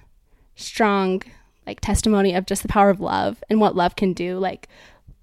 strong 0.55 1.23
like 1.67 1.81
testimony 1.81 2.35
of 2.35 2.47
just 2.47 2.62
the 2.62 2.69
power 2.69 2.91
of 2.91 3.00
love 3.00 3.43
and 3.49 3.61
what 3.61 3.76
love 3.76 3.97
can 3.97 4.12
do. 4.12 4.38
Like 4.38 4.69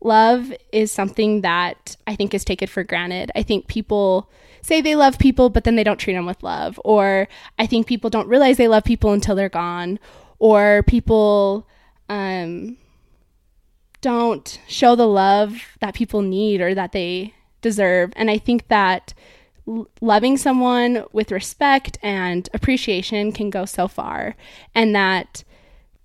love 0.02 0.54
is 0.72 0.92
something 0.92 1.42
that 1.42 1.96
I 2.06 2.16
think 2.16 2.34
is 2.34 2.46
taken 2.46 2.68
for 2.68 2.84
granted. 2.84 3.32
I 3.36 3.44
think 3.44 3.68
people 3.68 4.30
say 4.62 4.82
they 4.82 4.96
love 4.96 5.18
people, 5.18 5.50
but 5.50 5.64
then 5.64 5.76
they 5.76 5.84
don't 5.84 6.00
treat 6.00 6.14
them 6.14 6.26
with 6.26 6.44
love. 6.44 6.80
Or 6.84 7.28
I 7.58 7.66
think 7.66 7.88
people 7.88 8.10
don't 8.10 8.28
realize 8.28 8.58
they 8.58 8.68
love 8.68 8.84
people 8.84 9.14
until 9.14 9.36
they're 9.36 9.50
gone. 9.50 10.00
Or 10.40 10.84
people 10.84 11.68
um, 12.10 12.78
don't 14.02 14.60
show 14.68 14.96
the 14.96 15.08
love 15.08 15.62
that 15.80 15.96
people 15.96 16.22
need 16.22 16.62
or 16.62 16.76
that 16.76 16.92
they 16.92 17.34
deserve. 17.62 18.14
And 18.16 18.30
I 18.30 18.38
think 18.38 18.68
that 18.68 19.14
loving 20.00 20.38
someone 20.38 21.04
with 21.12 21.32
respect 21.32 21.98
and 22.02 22.48
appreciation 22.54 23.32
can 23.32 23.50
go 23.50 23.66
so 23.66 23.88
far. 23.88 24.36
And 24.74 24.96
that 24.96 25.44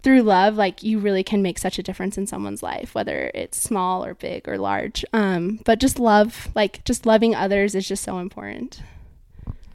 through 0.03 0.23
love, 0.23 0.57
like 0.57 0.83
you 0.83 0.99
really 0.99 1.23
can 1.23 1.43
make 1.43 1.59
such 1.59 1.79
a 1.79 1.83
difference 1.83 2.19
in 2.19 2.27
someone's 2.27 2.63
life, 2.63 2.95
whether 2.95 3.31
it's 3.35 3.61
small 3.61 4.05
or 4.05 4.15
big 4.15 4.49
or 4.49 4.59
large. 4.59 5.05
Um, 5.13 5.61
but 5.65 5.79
just 5.79 5.99
love, 5.99 6.49
like 6.55 6.85
just 6.85 7.07
loving 7.07 7.35
others 7.35 7.75
is 7.75 7.87
just 7.87 8.03
so 8.03 8.19
important. 8.19 8.83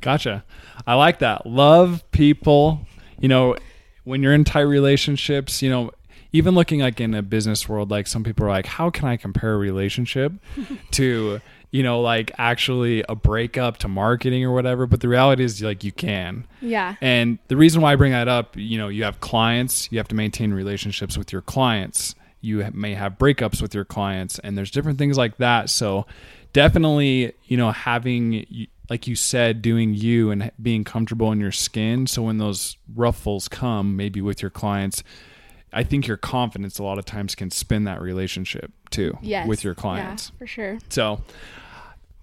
Gotcha. 0.02 0.44
I 0.86 0.96
like 0.96 1.20
that. 1.20 1.46
Love 1.46 2.04
people. 2.12 2.82
You 3.20 3.30
know, 3.30 3.56
when 4.04 4.22
you're 4.22 4.34
in 4.34 4.44
tight 4.44 4.62
relationships, 4.62 5.62
you 5.62 5.70
know, 5.70 5.92
even 6.34 6.56
looking 6.56 6.82
like 6.82 7.00
in 7.00 7.16
a 7.16 7.22
business 7.22 7.68
world, 7.68 7.90
like 7.90 8.06
some 8.06 8.24
people 8.24 8.46
are 8.46 8.50
like, 8.50 8.66
how 8.66 8.90
can 8.90 9.08
I 9.08 9.18
compare 9.18 9.54
a 9.54 9.58
relationship 9.58 10.34
to, 10.92 11.40
you 11.72 11.84
know, 11.84 12.02
like 12.02 12.32
actually 12.38 13.04
a 13.10 13.16
breakup 13.16 13.78
to 13.78 13.88
marketing 13.88 14.44
or 14.44 14.54
whatever? 14.54 14.88
But 14.88 15.02
the 15.02 15.10
reality 15.10 15.44
is, 15.44 15.62
like, 15.62 15.84
you 15.84 15.92
can. 15.92 16.48
Yeah. 16.62 16.96
And 17.02 17.40
the 17.48 17.58
reason 17.58 17.82
why 17.82 17.94
I 17.94 17.96
bring 17.96 18.14
that 18.14 18.28
up, 18.28 18.56
you 18.56 18.78
know, 18.78 18.88
you 18.88 19.04
have 19.04 19.20
clients, 19.20 19.92
you 19.92 19.98
have 19.98 20.08
to 20.10 20.16
maintain 20.16 20.54
relationships 20.54 21.18
with 21.18 21.32
your 21.32 21.42
clients. 21.42 22.16
You 22.40 22.70
may 22.74 22.94
have 22.94 23.18
breakups 23.18 23.62
with 23.62 23.74
your 23.74 23.86
clients, 23.86 24.40
and 24.40 24.58
there's 24.58 24.72
different 24.72 24.98
things 24.98 25.18
like 25.18 25.38
that. 25.38 25.70
So, 25.70 26.06
definitely, 26.54 27.34
you 27.46 27.58
know, 27.58 27.72
having, 27.72 28.68
like 28.90 29.08
you 29.08 29.16
said, 29.16 29.62
doing 29.62 29.94
you 29.94 30.32
and 30.32 30.52
being 30.62 30.84
comfortable 30.84 31.32
in 31.32 31.40
your 31.42 31.52
skin. 31.52 32.08
So, 32.08 32.24
when 32.24 32.38
those 32.38 32.78
ruffles 32.96 33.48
come, 33.48 33.98
maybe 33.98 34.22
with 34.22 34.42
your 34.42 34.52
clients, 34.52 35.04
I 35.78 35.84
think 35.84 36.08
your 36.08 36.18
confidence 36.18 36.80
a 36.80 36.84
lot 36.84 36.98
of 36.98 37.06
times 37.06 37.36
can 37.36 37.52
spin 37.52 37.84
that 37.84 38.02
relationship 38.02 38.72
too 38.90 39.18
Yes. 39.22 39.48
with 39.48 39.64
your 39.64 39.76
clients. 39.76 40.32
Yeah, 40.34 40.38
for 40.40 40.48
sure. 40.48 40.78
So 40.90 41.22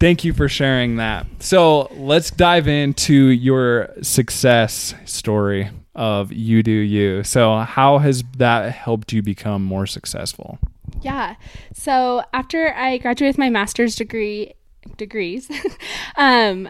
thank 0.01 0.25
you 0.25 0.33
for 0.33 0.49
sharing 0.49 0.97
that. 0.97 1.27
So 1.39 1.83
let's 1.95 2.31
dive 2.31 2.67
into 2.67 3.15
your 3.29 3.91
success 4.03 4.95
story 5.05 5.71
of 5.95 6.33
you 6.33 6.63
do 6.65 6.73
you. 6.73 7.23
So 7.23 7.59
how 7.59 7.99
has 7.99 8.25
that 8.39 8.73
helped 8.73 9.13
you 9.13 9.23
become 9.23 9.63
more 9.63 9.87
successful? 9.87 10.59
Yeah. 11.03 11.37
So 11.73 12.25
after 12.33 12.75
I 12.75 12.99
graduated 12.99 13.35
with 13.35 13.39
my 13.39 13.51
master's 13.51 13.95
degree, 13.95 14.55
degrees, 14.97 15.49
um, 16.17 16.69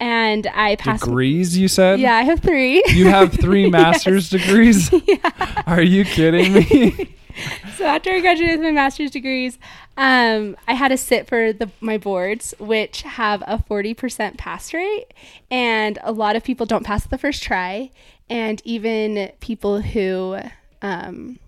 and 0.00 0.46
I 0.48 0.76
passed. 0.76 1.04
Degrees 1.04 1.56
you 1.56 1.68
said? 1.68 2.00
Yeah, 2.00 2.14
I 2.14 2.22
have 2.22 2.40
three. 2.40 2.82
You 2.88 3.08
have 3.08 3.32
three 3.40 3.70
master's 3.70 4.28
degrees? 4.28 4.92
Are 5.66 5.82
you 5.82 6.04
kidding 6.04 6.52
me? 6.52 7.16
so 7.76 7.84
after 7.84 8.10
I 8.10 8.20
graduated 8.20 8.58
with 8.58 8.66
my 8.66 8.72
master's 8.72 9.10
degrees, 9.10 9.58
um, 9.96 10.56
I 10.66 10.74
had 10.74 10.88
to 10.88 10.96
sit 10.96 11.28
for 11.28 11.52
the, 11.52 11.70
my 11.80 11.98
boards, 11.98 12.54
which 12.58 13.02
have 13.02 13.42
a 13.42 13.62
40% 13.68 14.36
pass 14.36 14.72
rate. 14.74 15.06
And 15.50 15.98
a 16.02 16.12
lot 16.12 16.36
of 16.36 16.44
people 16.44 16.66
don't 16.66 16.84
pass 16.84 17.06
the 17.06 17.18
first 17.18 17.42
try. 17.42 17.90
And 18.28 18.62
even 18.64 19.32
people 19.40 19.80
who 19.80 20.38
um, 20.82 21.38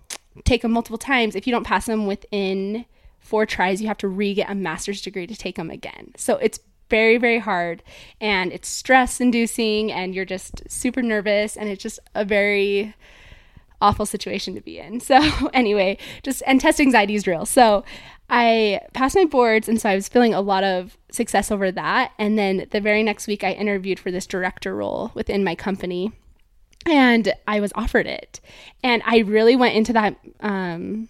take 0.45 0.61
them 0.61 0.71
multiple 0.71 0.97
times, 0.97 1.35
if 1.35 1.47
you 1.47 1.51
don't 1.51 1.65
pass 1.65 1.85
them 1.85 2.05
within 2.05 2.85
four 3.19 3.45
tries, 3.45 3.81
you 3.81 3.87
have 3.87 3.97
to 3.99 4.07
re 4.07 4.33
get 4.33 4.49
a 4.49 4.55
master's 4.55 5.01
degree 5.01 5.27
to 5.27 5.35
take 5.35 5.55
them 5.55 5.69
again. 5.69 6.13
So 6.15 6.37
it's 6.37 6.59
very, 6.89 7.17
very 7.17 7.39
hard 7.39 7.83
and 8.21 8.51
it's 8.51 8.67
stress 8.67 9.19
inducing 9.19 9.91
and 9.91 10.15
you're 10.15 10.25
just 10.25 10.69
super 10.69 11.01
nervous 11.01 11.55
and 11.55 11.69
it's 11.69 11.83
just 11.83 11.99
a 12.15 12.23
very 12.25 12.95
awful 13.81 14.05
situation 14.05 14.55
to 14.55 14.61
be 14.61 14.79
in. 14.79 14.99
So, 15.07 15.19
anyway, 15.53 15.97
just 16.23 16.43
and 16.45 16.59
test 16.59 16.79
anxiety 16.79 17.15
is 17.15 17.27
real. 17.27 17.45
So, 17.45 17.83
I 18.29 18.81
passed 18.93 19.15
my 19.15 19.25
boards 19.25 19.69
and 19.69 19.79
so 19.79 19.89
I 19.89 19.95
was 19.95 20.09
feeling 20.09 20.33
a 20.33 20.41
lot 20.41 20.63
of 20.63 20.97
success 21.11 21.49
over 21.49 21.71
that. 21.71 22.11
And 22.19 22.37
then 22.37 22.67
the 22.71 22.81
very 22.81 23.01
next 23.01 23.27
week, 23.27 23.43
I 23.43 23.53
interviewed 23.53 23.99
for 23.99 24.11
this 24.11 24.27
director 24.27 24.75
role 24.75 25.11
within 25.13 25.45
my 25.45 25.55
company 25.55 26.11
and 26.85 27.33
I 27.47 27.59
was 27.59 27.71
offered 27.75 28.05
it. 28.05 28.39
And 28.83 29.01
I 29.05 29.19
really 29.19 29.55
went 29.55 29.75
into 29.75 29.93
that 29.93 30.17
um, 30.41 31.07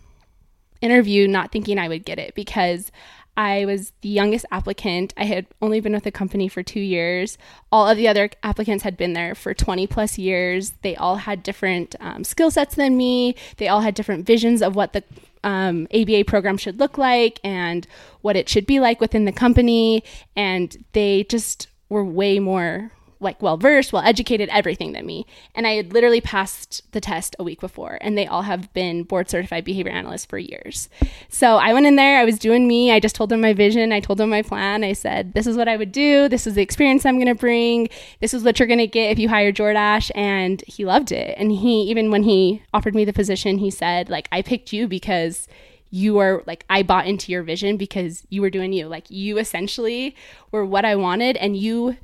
interview 0.81 1.27
not 1.27 1.51
thinking 1.51 1.79
I 1.79 1.88
would 1.88 2.05
get 2.05 2.19
it 2.19 2.36
because 2.36 2.91
I 3.38 3.65
was 3.65 3.94
the 4.01 4.10
youngest 4.10 4.46
applicant. 4.51 5.13
I 5.15 5.25
had 5.25 5.46
only 5.62 5.79
been 5.79 5.94
with 5.94 6.03
the 6.03 6.12
company 6.12 6.48
for 6.48 6.63
two 6.63 6.79
years. 6.79 7.38
All 7.72 7.88
of 7.88 7.96
the 7.96 8.08
other 8.08 8.32
applicants 8.41 8.84
had 8.84 8.98
been 8.98 9.13
there 9.13 9.36
for 9.36 9.53
20 9.53 9.86
plus 9.86 10.17
years. 10.17 10.74
They 10.82 10.96
all 10.96 11.17
had 11.17 11.44
different 11.44 11.96
um, 12.00 12.24
skill 12.24 12.50
sets 12.50 12.74
than 12.74 12.98
me. 12.98 13.36
They 13.58 13.67
all 13.67 13.82
had 13.82 13.94
different 13.94 14.25
visions 14.25 14.63
of 14.63 14.75
what 14.75 14.94
the 14.94 15.03
um, 15.44 15.88
ABA 15.94 16.25
program 16.25 16.58
should 16.58 16.79
look 16.79 16.98
like 16.98 17.39
and 17.44 17.86
what 18.22 18.36
it 18.36 18.50
should 18.50 18.65
be 18.65 18.79
like 18.79 19.00
within 19.00 19.25
the 19.25 19.32
company. 19.32 20.03
And 20.36 20.75
they 20.94 21.24
just 21.25 21.67
were 21.89 22.03
way 22.03 22.39
more 22.39 22.91
like 23.19 23.41
well 23.41 23.57
versed, 23.57 23.93
well 23.93 24.03
educated, 24.03 24.50
everything 24.50 24.93
than 24.93 25.05
me. 25.05 25.25
And 25.55 25.65
I 25.65 25.71
had 25.71 25.93
literally 25.93 26.21
passed 26.21 26.83
the 26.91 27.01
test 27.01 27.36
a 27.39 27.43
week 27.43 27.59
before, 27.59 27.97
and 28.01 28.17
they 28.17 28.27
all 28.27 28.43
have 28.43 28.71
been 28.74 29.03
board 29.03 29.29
certified 29.29 29.65
behavior 29.65 29.91
analysts 29.91 30.25
for 30.25 30.38
years. 30.38 30.89
So 31.29 31.57
I 31.57 31.74
went 31.74 31.86
in 31.86 31.95
there, 31.95 32.19
I 32.19 32.25
was 32.25 32.39
doing 32.39 32.67
me. 32.67 32.91
I 32.91 33.00
just 33.00 33.15
told 33.15 33.29
them 33.29 33.41
my 33.41 33.53
vision, 33.53 33.91
I 33.91 34.00
told 34.00 34.19
them 34.19 34.29
my 34.29 34.41
plan. 34.41 34.83
I 34.83 34.93
said, 34.93 35.33
This 35.33 35.47
is 35.47 35.57
what 35.57 35.67
I 35.67 35.77
would 35.77 35.91
do, 35.91 36.29
this 36.29 36.47
is 36.47 36.55
the 36.55 36.62
experience 36.62 37.05
I'm 37.05 37.17
going 37.17 37.27
to 37.27 37.36
bring, 37.36 37.89
this 38.21 38.33
is 38.33 38.43
what 38.43 38.59
you're 38.59 38.67
going 38.67 38.79
to 38.79 38.88
get 38.88 39.12
if 39.12 39.19
you 39.19 39.29
hire 39.29 39.51
Jordash. 39.51 40.12
And 40.15 40.63
he 40.67 40.86
loved 40.86 41.12
it. 41.12 41.36
And 41.38 41.51
he, 41.51 41.83
even 41.83 42.12
when 42.12 42.24
he 42.24 42.63
offered 42.74 42.95
me 42.95 43.05
the 43.05 43.13
position, 43.13 43.57
he 43.57 43.71
said, 43.71 44.09
like, 44.09 44.27
I 44.31 44.41
picked 44.41 44.74
you 44.74 44.88
because 44.88 45.47
you 45.89 46.17
are 46.19 46.43
like 46.45 46.65
I 46.69 46.83
bought 46.83 47.07
into 47.07 47.31
your 47.31 47.43
vision 47.43 47.77
because 47.77 48.25
you 48.29 48.41
were 48.41 48.50
doing 48.50 48.74
you. 48.74 48.88
Like 48.88 49.09
you 49.09 49.38
essentially 49.38 50.15
were 50.51 50.65
what 50.65 50.86
I 50.86 50.95
wanted 50.95 51.38
and 51.38 51.55
you 51.55 51.97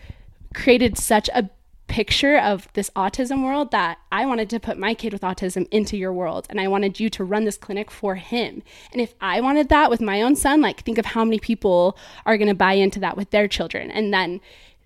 created 0.53 0.97
such 0.97 1.29
a 1.29 1.49
picture 1.87 2.39
of 2.39 2.67
this 2.73 2.89
autism 2.95 3.43
world 3.43 3.71
that 3.71 3.99
I 4.11 4.25
wanted 4.25 4.49
to 4.51 4.59
put 4.59 4.79
my 4.79 4.93
kid 4.93 5.13
with 5.13 5.21
autism 5.21 5.67
into 5.69 5.97
your 5.97 6.13
world 6.13 6.47
and 6.49 6.59
I 6.59 6.67
wanted 6.67 6.99
you 6.99 7.09
to 7.11 7.23
run 7.23 7.43
this 7.43 7.57
clinic 7.57 7.91
for 7.91 8.15
him. 8.15 8.63
And 8.91 9.01
if 9.01 9.13
I 9.21 9.41
wanted 9.41 9.69
that 9.69 9.89
with 9.89 10.01
my 10.01 10.21
own 10.21 10.35
son, 10.35 10.61
like 10.61 10.81
think 10.81 10.97
of 10.97 11.05
how 11.05 11.23
many 11.23 11.39
people 11.39 11.97
are 12.25 12.37
going 12.37 12.47
to 12.47 12.55
buy 12.55 12.73
into 12.73 12.99
that 13.01 13.17
with 13.17 13.29
their 13.31 13.47
children. 13.47 13.91
And 13.91 14.13
then 14.13 14.41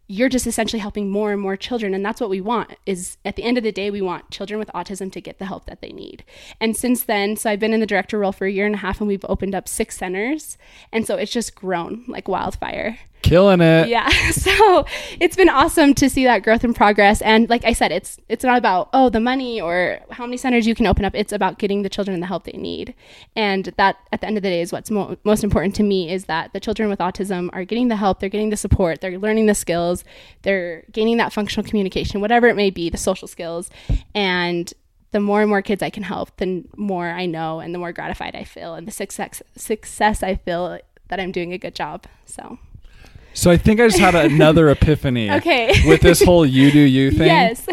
you're 0.10 0.30
just 0.30 0.48
essentially 0.48 0.80
helping 0.80 1.10
more 1.10 1.34
and 1.34 1.42
more 1.42 1.58
children 1.58 1.94
and 1.94 2.04
that's 2.04 2.22
what 2.22 2.30
we 2.30 2.40
want 2.40 2.76
is 2.86 3.18
at 3.26 3.36
the 3.36 3.44
end 3.44 3.58
of 3.58 3.64
the 3.64 3.74
day 3.74 3.92
we 3.92 4.02
want 4.02 4.32
children 4.32 4.58
with 4.58 4.70
autism 4.74 5.12
to 5.12 5.20
get 5.20 5.38
the 5.38 5.46
help 5.46 5.66
that 5.66 5.82
they 5.82 5.90
need 5.90 6.24
and 6.62 6.78
since 6.78 7.04
then 7.04 7.36
so 7.36 7.50
i've 7.50 7.60
been 7.60 7.74
in 7.74 7.82
the 7.82 7.86
director 7.86 8.18
role 8.18 8.32
for 8.32 8.48
a 8.48 8.52
year 8.52 8.66
and 8.66 8.76
a 8.76 8.78
half 8.78 9.02
and 9.02 9.08
we've 9.10 9.26
opened 9.28 9.54
up 9.54 9.68
six 9.68 9.98
centers 9.98 10.58
and 10.94 11.06
so 11.06 11.16
it's 11.16 11.32
just 11.32 11.56
grown 11.56 12.06
like 12.08 12.30
wildfire 12.30 12.98
killing 13.22 13.62
it. 13.62 13.90
Yeah. 13.90 14.10
So 14.38 14.86
it's 15.20 15.36
been 15.36 15.50
awesome 15.50 15.94
to 15.96 16.10
see 16.10 16.24
that 16.26 16.44
growth 16.44 16.64
and 16.64 16.76
progress. 16.76 17.22
And 17.22 17.50
like 17.50 17.66
I 17.66 17.74
said, 17.74 17.92
it's 17.92 18.18
it's 18.30 18.44
not 18.44 18.58
about 18.58 18.90
oh 18.94 19.10
the 19.10 19.20
money 19.20 19.60
or 19.60 20.00
how 20.12 20.26
many 20.26 20.38
centers 20.38 20.68
you 20.68 20.76
can 20.76 20.86
open 20.86 21.06
up. 21.06 21.16
It's 21.16 21.34
about 21.34 21.60
getting 21.60 21.82
the 21.82 21.90
children 21.90 22.20
the 22.20 22.28
help 22.28 22.44
they 22.44 22.54
need. 22.54 22.94
And 23.36 23.66
that 23.78 23.98
at 24.12 24.22
the 24.22 24.28
end 24.28 24.38
of 24.38 24.44
the 24.44 24.50
day 24.50 24.62
is 24.62 24.72
what's 24.72 24.92
mo- 24.92 25.18
most 25.24 25.44
important 25.44 25.76
to 25.76 25.84
me 25.84 26.12
is 26.12 26.26
that 26.26 26.54
the 26.54 26.60
children 26.60 26.90
with 26.90 27.00
autism 27.00 27.50
are 27.54 27.66
getting 27.66 27.88
the 27.88 27.96
help, 27.96 28.20
they're 28.20 28.30
getting 28.30 28.50
the 28.50 28.58
support, 28.58 29.02
they're 29.02 29.20
learning 29.20 29.48
the 29.48 29.56
skills, 29.56 30.04
they're 30.44 30.84
gaining 30.92 31.18
that 31.18 31.34
functional 31.34 31.68
communication, 31.68 32.22
whatever 32.22 32.48
it 32.48 32.56
may 32.56 32.70
be, 32.70 32.90
the 32.90 32.98
social 32.98 33.28
skills, 33.28 33.70
and 34.14 34.74
the 35.12 35.20
more 35.20 35.42
and 35.42 35.50
more 35.50 35.62
kids 35.62 35.82
I 35.82 35.90
can 35.90 36.04
help, 36.04 36.36
the 36.38 36.64
more 36.76 37.08
I 37.10 37.26
know 37.26 37.60
and 37.60 37.74
the 37.74 37.80
more 37.80 37.92
gratified 37.92 38.36
I 38.36 38.44
feel 38.44 38.76
and 38.76 38.88
the 38.88 38.92
success 38.92 39.42
success 39.56 40.22
I 40.22 40.36
feel 40.36 40.80
that 41.08 41.20
I'm 41.20 41.32
doing 41.32 41.54
a 41.54 41.58
good 41.58 41.76
job. 41.76 42.06
So 42.26 42.60
so 43.38 43.52
I 43.52 43.58
think 43.58 43.80
I 43.80 43.88
just 43.88 44.00
had 44.00 44.16
another 44.16 44.68
epiphany. 44.72 45.32
Okay. 45.32 45.72
with 45.86 46.02
this 46.02 46.24
whole 46.24 46.44
you 46.44 46.72
do 46.72 46.80
you 46.80 47.12
thing. 47.18 47.28
Yes. 47.28 47.68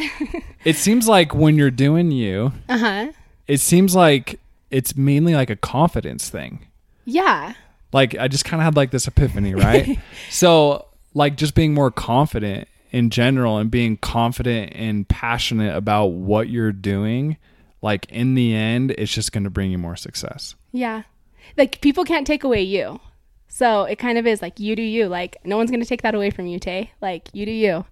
it 0.62 0.76
seems 0.76 1.08
like 1.08 1.34
when 1.34 1.56
you're 1.56 1.70
doing 1.70 2.10
you, 2.10 2.52
uh-huh. 2.68 3.12
it 3.48 3.60
seems 3.60 3.96
like 3.96 4.38
it's 4.70 4.94
mainly 4.94 5.34
like 5.34 5.48
a 5.48 5.56
confidence 5.56 6.28
thing. 6.28 6.66
Yeah. 7.06 7.54
Like 7.94 8.14
I 8.14 8.28
just 8.28 8.44
kind 8.44 8.60
of 8.60 8.64
had 8.66 8.76
like 8.76 8.90
this 8.90 9.08
epiphany, 9.08 9.54
right? 9.54 9.98
so 10.30 10.86
like 11.14 11.36
just 11.36 11.54
being 11.54 11.72
more 11.72 11.90
confident 11.90 12.68
in 12.90 13.08
general 13.08 13.56
and 13.56 13.70
being 13.70 13.96
confident 13.96 14.72
and 14.74 15.08
passionate 15.08 15.74
about 15.74 16.08
what 16.08 16.50
you're 16.50 16.72
doing, 16.72 17.38
like 17.80 18.04
in 18.10 18.34
the 18.34 18.54
end, 18.54 18.90
it's 18.98 19.12
just 19.12 19.32
going 19.32 19.44
to 19.44 19.50
bring 19.50 19.70
you 19.70 19.78
more 19.78 19.96
success. 19.96 20.56
Yeah. 20.72 21.04
Like 21.56 21.80
people 21.80 22.04
can't 22.04 22.26
take 22.26 22.44
away 22.44 22.60
you. 22.60 23.00
So 23.54 23.84
it 23.84 24.00
kind 24.00 24.18
of 24.18 24.26
is 24.26 24.42
like 24.42 24.58
you 24.58 24.74
do 24.74 24.82
you. 24.82 25.06
Like 25.06 25.36
no 25.44 25.56
one's 25.56 25.70
gonna 25.70 25.84
take 25.84 26.02
that 26.02 26.12
away 26.12 26.30
from 26.30 26.48
you, 26.48 26.58
Tay. 26.58 26.90
Like 27.00 27.28
you 27.32 27.46
do 27.46 27.52
you. 27.52 27.84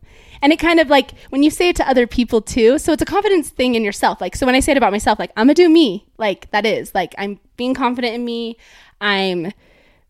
And 0.42 0.52
it 0.52 0.59
kind 0.59 0.81
of 0.81 0.90
like 0.90 1.12
when 1.28 1.45
you 1.45 1.50
say 1.52 1.69
it 1.69 1.76
to 1.76 1.88
other 1.88 2.09
people 2.09 2.42
too, 2.42 2.81
so 2.81 2.92
it's 2.92 3.00
a 3.00 3.04
confidence 3.04 3.49
thing 3.49 3.76
in 3.76 3.85
yourself. 3.85 4.21
Like 4.21 4.35
so 4.35 4.45
when 4.45 4.57
I 4.57 4.61
say 4.61 4.73
it 4.73 4.76
about 4.76 4.90
myself, 4.90 5.21
like 5.21 5.31
I'm 5.37 5.47
gonna 5.47 5.54
do 5.54 5.69
me. 5.69 6.04
Like 6.19 6.50
that 6.50 6.66
is 6.66 6.92
like 6.97 7.14
I'm 7.16 7.38
being 7.57 7.75
confident 7.75 8.12
in 8.12 8.25
me. 8.25 8.57
I'm 9.00 9.52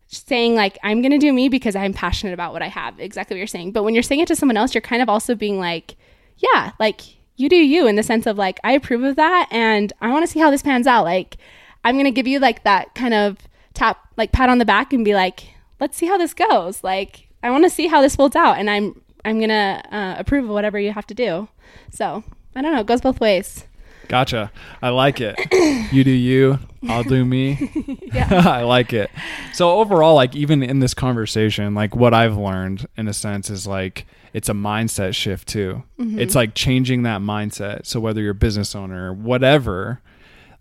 saying 0.07 0.55
like 0.55 0.79
I'm 0.81 1.03
gonna 1.03 1.19
do 1.19 1.31
me 1.31 1.49
because 1.49 1.75
I'm 1.75 1.93
passionate 1.93 2.33
about 2.33 2.51
what 2.51 2.63
I 2.63 2.67
have. 2.69 2.99
Exactly 2.99 3.35
what 3.35 3.37
you're 3.37 3.45
saying. 3.45 3.73
But 3.73 3.83
when 3.83 3.93
you're 3.93 4.01
saying 4.01 4.21
it 4.21 4.27
to 4.29 4.35
someone 4.35 4.57
else, 4.57 4.73
you're 4.73 4.81
kind 4.81 5.03
of 5.03 5.09
also 5.09 5.35
being 5.35 5.59
like, 5.59 5.97
yeah, 6.37 6.71
like 6.79 7.01
you 7.35 7.47
do 7.47 7.57
you 7.57 7.85
in 7.85 7.95
the 7.95 8.01
sense 8.01 8.25
of 8.25 8.39
like 8.39 8.59
I 8.63 8.71
approve 8.71 9.03
of 9.03 9.17
that 9.17 9.49
and 9.51 9.93
I 10.01 10.09
want 10.09 10.25
to 10.25 10.31
see 10.31 10.39
how 10.39 10.49
this 10.49 10.63
pans 10.63 10.87
out. 10.87 11.03
Like 11.03 11.37
I'm 11.83 11.95
gonna 11.95 12.09
give 12.09 12.25
you 12.25 12.39
like 12.39 12.63
that 12.63 12.95
kind 12.95 13.13
of 13.13 13.37
tap 13.73 13.99
like 14.17 14.31
pat 14.31 14.49
on 14.49 14.57
the 14.57 14.65
back 14.65 14.93
and 14.93 15.03
be 15.03 15.13
like 15.13 15.47
let's 15.79 15.97
see 15.97 16.05
how 16.05 16.17
this 16.17 16.33
goes. 16.33 16.83
Like 16.83 17.27
i 17.41 17.49
want 17.49 17.63
to 17.65 17.69
see 17.69 17.87
how 17.87 18.01
this 18.01 18.15
folds 18.15 18.35
out 18.37 18.57
and 18.57 18.69
i'm 18.69 19.01
i'm 19.25 19.39
gonna 19.39 19.83
uh, 19.91 20.15
approve 20.17 20.45
of 20.45 20.51
whatever 20.51 20.79
you 20.79 20.91
have 20.93 21.07
to 21.07 21.13
do. 21.13 21.47
So 21.91 22.23
i 22.55 22.61
don't 22.61 22.73
know. 22.73 22.81
It 22.81 22.87
goes 22.87 23.01
both 23.01 23.19
ways. 23.19 23.65
Gotcha. 24.09 24.51
I 24.81 24.89
like 24.89 25.21
it. 25.21 25.39
You 25.93 26.03
do 26.03 26.11
you. 26.11 26.59
I'll 26.89 27.03
do 27.03 27.23
me. 27.25 27.69
Yeah. 28.13 28.27
I 28.45 28.61
like 28.61 28.93
it. 28.93 29.09
So 29.53 29.79
overall 29.79 30.13
like 30.13 30.35
even 30.35 30.61
in 30.61 30.79
this 30.79 30.93
conversation 30.93 31.73
like 31.73 31.95
what 31.95 32.13
i've 32.13 32.37
learned 32.37 32.85
in 32.95 33.07
a 33.07 33.13
sense 33.13 33.49
is 33.49 33.65
like 33.65 34.05
it's 34.33 34.49
a 34.49 34.53
mindset 34.53 35.15
shift 35.15 35.47
too. 35.47 35.83
Mm-hmm. 35.99 36.19
it's 36.19 36.35
like 36.35 36.53
changing 36.53 37.03
that 37.03 37.21
mindset. 37.21 37.87
So 37.87 37.99
whether 37.99 38.21
you're 38.21 38.31
a 38.31 38.35
business 38.35 38.75
owner 38.75 39.11
whatever 39.13 40.01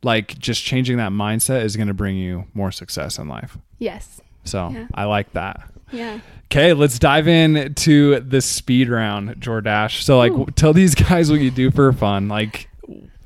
like 0.02 0.38
just 0.38 0.64
changing 0.64 0.96
that 0.98 1.12
mindset 1.12 1.64
is 1.64 1.76
going 1.76 1.88
to 1.88 1.94
bring 1.94 2.16
you 2.16 2.44
more 2.54 2.72
success 2.72 3.18
in 3.18 3.28
life. 3.28 3.56
Yes. 3.78 4.20
So 4.44 4.70
yeah. 4.70 4.86
I 4.94 5.04
like 5.04 5.32
that. 5.32 5.62
Yeah. 5.92 6.20
Okay, 6.46 6.72
let's 6.72 6.98
dive 6.98 7.28
in 7.28 7.74
to 7.74 8.20
the 8.20 8.40
speed 8.40 8.88
round, 8.88 9.36
Jordash. 9.36 10.02
So 10.02 10.18
like 10.18 10.32
Ooh. 10.32 10.46
tell 10.54 10.72
these 10.72 10.94
guys 11.08 11.30
what 11.30 11.40
you 11.40 11.50
do 11.50 11.70
for 11.70 11.92
fun. 11.92 12.28
Like 12.28 12.68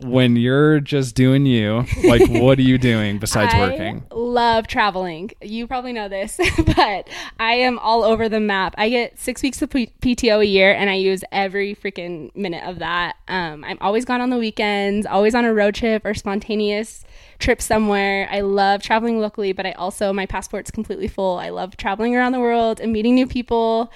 when 0.01 0.37
you're 0.37 0.81
just 0.81 1.15
doing 1.15 1.47
you, 1.47 1.85
like 2.05 2.29
what 2.29 2.59
are 2.59 2.63
you 2.63 2.79
doing 2.79 3.19
besides 3.19 3.55
I 3.55 3.61
working? 3.61 4.05
Love 4.11 4.67
traveling. 4.67 5.31
You 5.41 5.67
probably 5.67 5.93
know 5.93 6.09
this, 6.09 6.39
but 6.77 7.09
I 7.39 7.55
am 7.55 7.79
all 7.79 8.05
over 8.05 8.29
the 8.29 8.41
map. 8.41 8.75
I 8.79 8.89
get 8.89 9.19
six 9.19 9.43
weeks 9.43 9.63
of 9.63 9.71
P- 9.71 9.93
PTO 10.01 10.41
a 10.41 10.47
year, 10.47 10.73
and 10.73 10.91
I 10.91 10.95
use 10.95 11.25
every 11.33 11.75
freaking 11.75 12.35
minute 12.37 12.65
of 12.65 12.79
that. 12.81 13.17
Um, 13.29 13.65
I'm 13.65 13.79
always 13.81 14.05
gone 14.05 14.21
on 14.21 14.31
the 14.31 14.39
weekends, 14.39 15.07
always 15.07 15.35
on 15.35 15.45
a 15.45 15.55
road 15.55 15.75
trip 15.75 16.05
or 16.05 16.15
spontaneous 16.15 17.05
trip 17.39 17.61
somewhere. 17.61 18.29
I 18.31 18.41
love 18.41 18.83
traveling 18.83 19.21
locally, 19.21 19.53
but 19.53 19.67
I 19.67 19.73
also 19.73 20.13
my 20.13 20.27
passport's 20.27 20.71
completely 20.71 21.09
full. 21.09 21.39
I 21.39 21.51
love 21.51 21.77
traveling 21.77 22.15
around 22.17 22.33
the 22.33 22.41
world 22.41 22.81
and 22.81 22.93
meeting 22.93 23.15
new 23.15 23.27
people. 23.27 23.91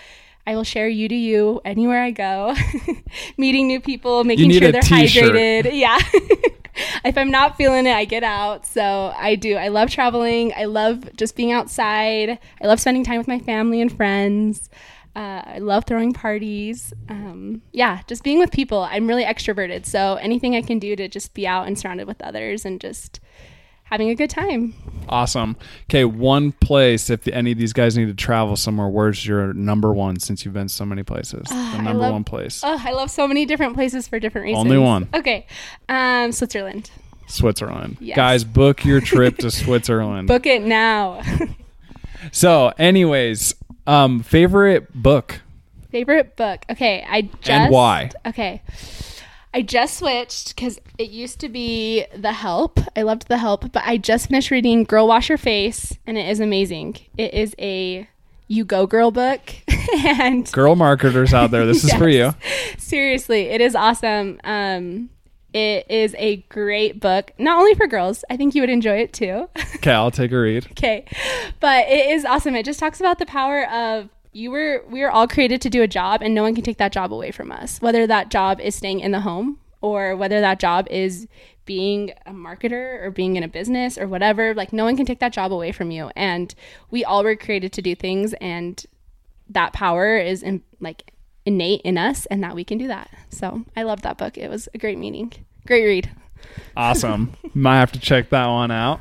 I 0.50 0.56
will 0.56 0.64
share 0.64 0.88
you 0.88 1.06
to 1.06 1.14
you 1.14 1.60
anywhere 1.64 2.02
I 2.02 2.10
go, 2.10 2.56
meeting 3.36 3.68
new 3.68 3.80
people, 3.80 4.24
making 4.24 4.50
sure 4.50 4.72
they're 4.72 4.82
t-shirt. 4.82 5.32
hydrated. 5.32 5.70
Yeah. 5.80 5.96
if 7.04 7.16
I'm 7.16 7.30
not 7.30 7.56
feeling 7.56 7.86
it, 7.86 7.94
I 7.94 8.04
get 8.04 8.24
out. 8.24 8.66
So 8.66 9.14
I 9.16 9.36
do. 9.36 9.54
I 9.54 9.68
love 9.68 9.90
traveling. 9.90 10.52
I 10.56 10.64
love 10.64 11.08
just 11.14 11.36
being 11.36 11.52
outside. 11.52 12.40
I 12.60 12.66
love 12.66 12.80
spending 12.80 13.04
time 13.04 13.18
with 13.18 13.28
my 13.28 13.38
family 13.38 13.80
and 13.80 13.96
friends. 13.96 14.68
Uh, 15.14 15.42
I 15.44 15.58
love 15.60 15.84
throwing 15.84 16.12
parties. 16.12 16.92
Um, 17.08 17.62
yeah, 17.70 18.00
just 18.08 18.24
being 18.24 18.40
with 18.40 18.50
people. 18.50 18.80
I'm 18.80 19.06
really 19.06 19.24
extroverted. 19.24 19.86
So 19.86 20.16
anything 20.16 20.56
I 20.56 20.62
can 20.62 20.80
do 20.80 20.96
to 20.96 21.06
just 21.06 21.32
be 21.32 21.46
out 21.46 21.68
and 21.68 21.78
surrounded 21.78 22.08
with 22.08 22.20
others 22.22 22.64
and 22.64 22.80
just 22.80 23.20
having 23.90 24.08
a 24.10 24.14
good 24.14 24.30
time. 24.30 24.74
Awesome. 25.08 25.56
Okay, 25.88 26.04
one 26.04 26.52
place. 26.52 27.10
If 27.10 27.26
any 27.28 27.52
of 27.52 27.58
these 27.58 27.72
guys 27.72 27.96
need 27.98 28.06
to 28.06 28.14
travel 28.14 28.56
somewhere, 28.56 28.88
where's 28.88 29.26
your 29.26 29.52
number 29.52 29.92
one? 29.92 30.20
Since 30.20 30.44
you've 30.44 30.54
been 30.54 30.68
so 30.68 30.84
many 30.86 31.02
places, 31.02 31.46
the 31.48 31.82
number 31.82 31.94
love- 31.94 32.12
one 32.12 32.24
place. 32.24 32.62
Oh, 32.64 32.80
I 32.82 32.92
love 32.92 33.10
so 33.10 33.26
many 33.26 33.44
different 33.46 33.74
places 33.74 34.06
for 34.08 34.20
different 34.20 34.44
reasons. 34.46 34.64
Only 34.64 34.78
one. 34.78 35.08
Okay. 35.12 35.46
Um, 35.88 36.30
Switzerland. 36.32 36.90
Switzerland. 37.26 37.96
Yes. 38.00 38.16
Guys, 38.16 38.44
book 38.44 38.84
your 38.84 39.00
trip 39.12 39.36
to 39.38 39.50
Switzerland. 39.50 40.28
Book 40.28 40.46
it 40.46 40.62
now. 40.62 41.22
So, 42.32 42.70
anyways, 42.78 43.54
um, 43.86 44.22
favorite 44.22 44.92
book 44.94 45.40
Favorite 45.90 46.36
book. 46.36 46.64
Okay, 46.70 47.04
I 47.08 47.22
just 47.22 47.48
and 47.50 47.72
why? 47.72 48.10
Okay. 48.26 48.62
I 49.52 49.62
just 49.62 49.98
switched 49.98 50.54
because 50.54 50.78
it 50.96 51.10
used 51.10 51.40
to 51.40 51.48
be 51.48 52.06
The 52.16 52.32
Help. 52.32 52.78
I 52.96 53.02
loved 53.02 53.26
The 53.28 53.38
Help, 53.38 53.72
but 53.72 53.82
I 53.84 53.96
just 53.96 54.28
finished 54.28 54.50
reading 54.50 54.84
Girl 54.84 55.08
Wash 55.08 55.28
Your 55.28 55.38
Face, 55.38 55.98
and 56.06 56.16
it 56.16 56.28
is 56.28 56.38
amazing. 56.38 56.96
It 57.16 57.34
is 57.34 57.54
a 57.58 58.08
You 58.46 58.64
Go 58.64 58.86
Girl 58.86 59.10
book. 59.10 59.40
and 60.04 60.50
Girl 60.52 60.76
marketers 60.76 61.34
out 61.34 61.50
there, 61.50 61.66
this 61.66 61.82
is 61.82 61.92
for 61.94 62.08
you. 62.08 62.32
Seriously, 62.78 63.42
it 63.46 63.60
is 63.60 63.74
awesome. 63.74 64.40
Um, 64.44 65.10
it 65.52 65.84
is 65.90 66.14
a 66.16 66.36
great 66.48 67.00
book, 67.00 67.32
not 67.36 67.58
only 67.58 67.74
for 67.74 67.88
girls, 67.88 68.24
I 68.30 68.36
think 68.36 68.54
you 68.54 68.62
would 68.62 68.70
enjoy 68.70 68.98
it 68.98 69.12
too. 69.12 69.48
Okay, 69.76 69.90
I'll 69.90 70.12
take 70.12 70.30
a 70.30 70.38
read. 70.38 70.66
okay 70.72 71.04
but 71.58 71.88
it 71.88 72.10
is 72.10 72.24
awesome 72.24 72.54
it 72.54 72.64
just 72.64 72.78
talks 72.78 73.00
about 73.00 73.18
the 73.18 73.26
power 73.26 73.68
of 73.70 74.08
you 74.32 74.50
were 74.50 74.84
we 74.88 75.00
were 75.00 75.10
all 75.10 75.26
created 75.26 75.60
to 75.62 75.70
do 75.70 75.82
a 75.82 75.88
job 75.88 76.22
and 76.22 76.34
no 76.34 76.42
one 76.42 76.54
can 76.54 76.64
take 76.64 76.78
that 76.78 76.92
job 76.92 77.12
away 77.12 77.30
from 77.30 77.50
us. 77.50 77.80
Whether 77.80 78.06
that 78.06 78.30
job 78.30 78.60
is 78.60 78.74
staying 78.74 79.00
in 79.00 79.12
the 79.12 79.20
home 79.20 79.58
or 79.80 80.16
whether 80.16 80.40
that 80.40 80.60
job 80.60 80.86
is 80.88 81.26
being 81.64 82.12
a 82.26 82.32
marketer 82.32 83.02
or 83.02 83.10
being 83.10 83.36
in 83.36 83.42
a 83.42 83.48
business 83.48 83.96
or 83.96 84.08
whatever 84.08 84.54
like 84.54 84.72
no 84.72 84.84
one 84.84 84.96
can 84.96 85.06
take 85.06 85.20
that 85.20 85.32
job 85.32 85.52
away 85.52 85.72
from 85.72 85.90
you. 85.90 86.10
And 86.16 86.54
we 86.90 87.04
all 87.04 87.22
were 87.22 87.36
created 87.36 87.72
to 87.74 87.82
do 87.82 87.94
things 87.94 88.34
and 88.34 88.84
that 89.48 89.72
power 89.72 90.16
is 90.16 90.42
in 90.42 90.62
like 90.80 91.12
innate 91.44 91.80
in 91.82 91.98
us 91.98 92.26
and 92.26 92.42
that 92.42 92.54
we 92.54 92.64
can 92.64 92.78
do 92.78 92.86
that. 92.86 93.10
So 93.30 93.64
i 93.76 93.82
loved 93.82 94.02
that 94.04 94.18
book. 94.18 94.38
It 94.38 94.48
was 94.48 94.68
a 94.74 94.78
great 94.78 94.98
meeting. 94.98 95.32
Great 95.66 95.84
read. 95.84 96.10
Awesome. 96.76 97.34
Might 97.54 97.78
have 97.80 97.92
to 97.92 98.00
check 98.00 98.30
that 98.30 98.46
one 98.46 98.70
out. 98.70 99.00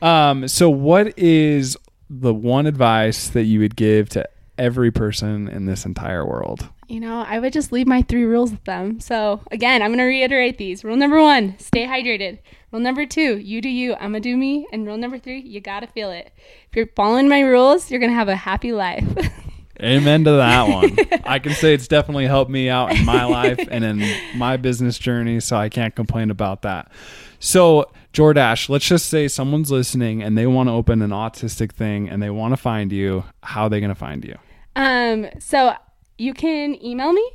Um, 0.00 0.48
so, 0.48 0.68
what 0.68 1.16
is 1.16 1.76
the 2.10 2.34
one 2.34 2.66
advice 2.66 3.28
that 3.28 3.44
you 3.44 3.60
would 3.60 3.76
give 3.76 4.08
to 4.10 4.28
every 4.58 4.90
person 4.90 5.48
in 5.48 5.66
this 5.66 5.84
entire 5.84 6.26
world? 6.26 6.68
You 6.88 7.00
know, 7.00 7.24
I 7.26 7.38
would 7.38 7.52
just 7.52 7.72
leave 7.72 7.86
my 7.86 8.02
three 8.02 8.24
rules 8.24 8.50
with 8.50 8.64
them. 8.64 9.00
So, 9.00 9.40
again, 9.50 9.82
I'm 9.82 9.90
going 9.90 9.98
to 9.98 10.04
reiterate 10.04 10.58
these. 10.58 10.84
Rule 10.84 10.96
number 10.96 11.20
one, 11.20 11.58
stay 11.58 11.86
hydrated. 11.86 12.38
Rule 12.70 12.82
number 12.82 13.06
two, 13.06 13.38
you 13.38 13.60
do 13.60 13.68
you, 13.68 13.94
I'm 13.94 14.12
going 14.12 14.14
to 14.14 14.20
do 14.20 14.36
me. 14.36 14.66
And 14.72 14.86
rule 14.86 14.96
number 14.96 15.18
three, 15.18 15.40
you 15.40 15.60
got 15.60 15.80
to 15.80 15.86
feel 15.86 16.10
it. 16.10 16.32
If 16.70 16.76
you're 16.76 16.88
following 16.94 17.28
my 17.28 17.40
rules, 17.40 17.90
you're 17.90 18.00
going 18.00 18.10
to 18.10 18.16
have 18.16 18.28
a 18.28 18.36
happy 18.36 18.72
life. 18.72 19.04
Amen 19.82 20.24
to 20.24 20.32
that 20.32 20.68
one. 20.68 20.96
I 21.24 21.38
can 21.38 21.52
say 21.52 21.74
it's 21.74 21.88
definitely 21.88 22.26
helped 22.26 22.50
me 22.50 22.68
out 22.68 22.94
in 22.94 23.04
my 23.04 23.24
life 23.24 23.58
and 23.70 23.84
in 23.84 24.04
my 24.36 24.56
business 24.56 24.98
journey, 24.98 25.40
so 25.40 25.56
I 25.56 25.68
can't 25.68 25.94
complain 25.94 26.30
about 26.30 26.62
that. 26.62 26.92
So, 27.40 27.90
Jordash, 28.12 28.68
let's 28.68 28.86
just 28.86 29.08
say 29.08 29.26
someone's 29.26 29.70
listening 29.70 30.22
and 30.22 30.36
they 30.36 30.46
want 30.46 30.68
to 30.68 30.72
open 30.72 31.02
an 31.02 31.10
autistic 31.10 31.72
thing 31.72 32.08
and 32.08 32.22
they 32.22 32.30
want 32.30 32.52
to 32.52 32.56
find 32.56 32.92
you. 32.92 33.24
How 33.42 33.64
are 33.64 33.70
they 33.70 33.80
going 33.80 33.88
to 33.88 33.96
find 33.96 34.24
you? 34.24 34.36
Um, 34.76 35.26
so, 35.38 35.74
you 36.18 36.34
can 36.34 36.82
email 36.84 37.12
me. 37.12 37.30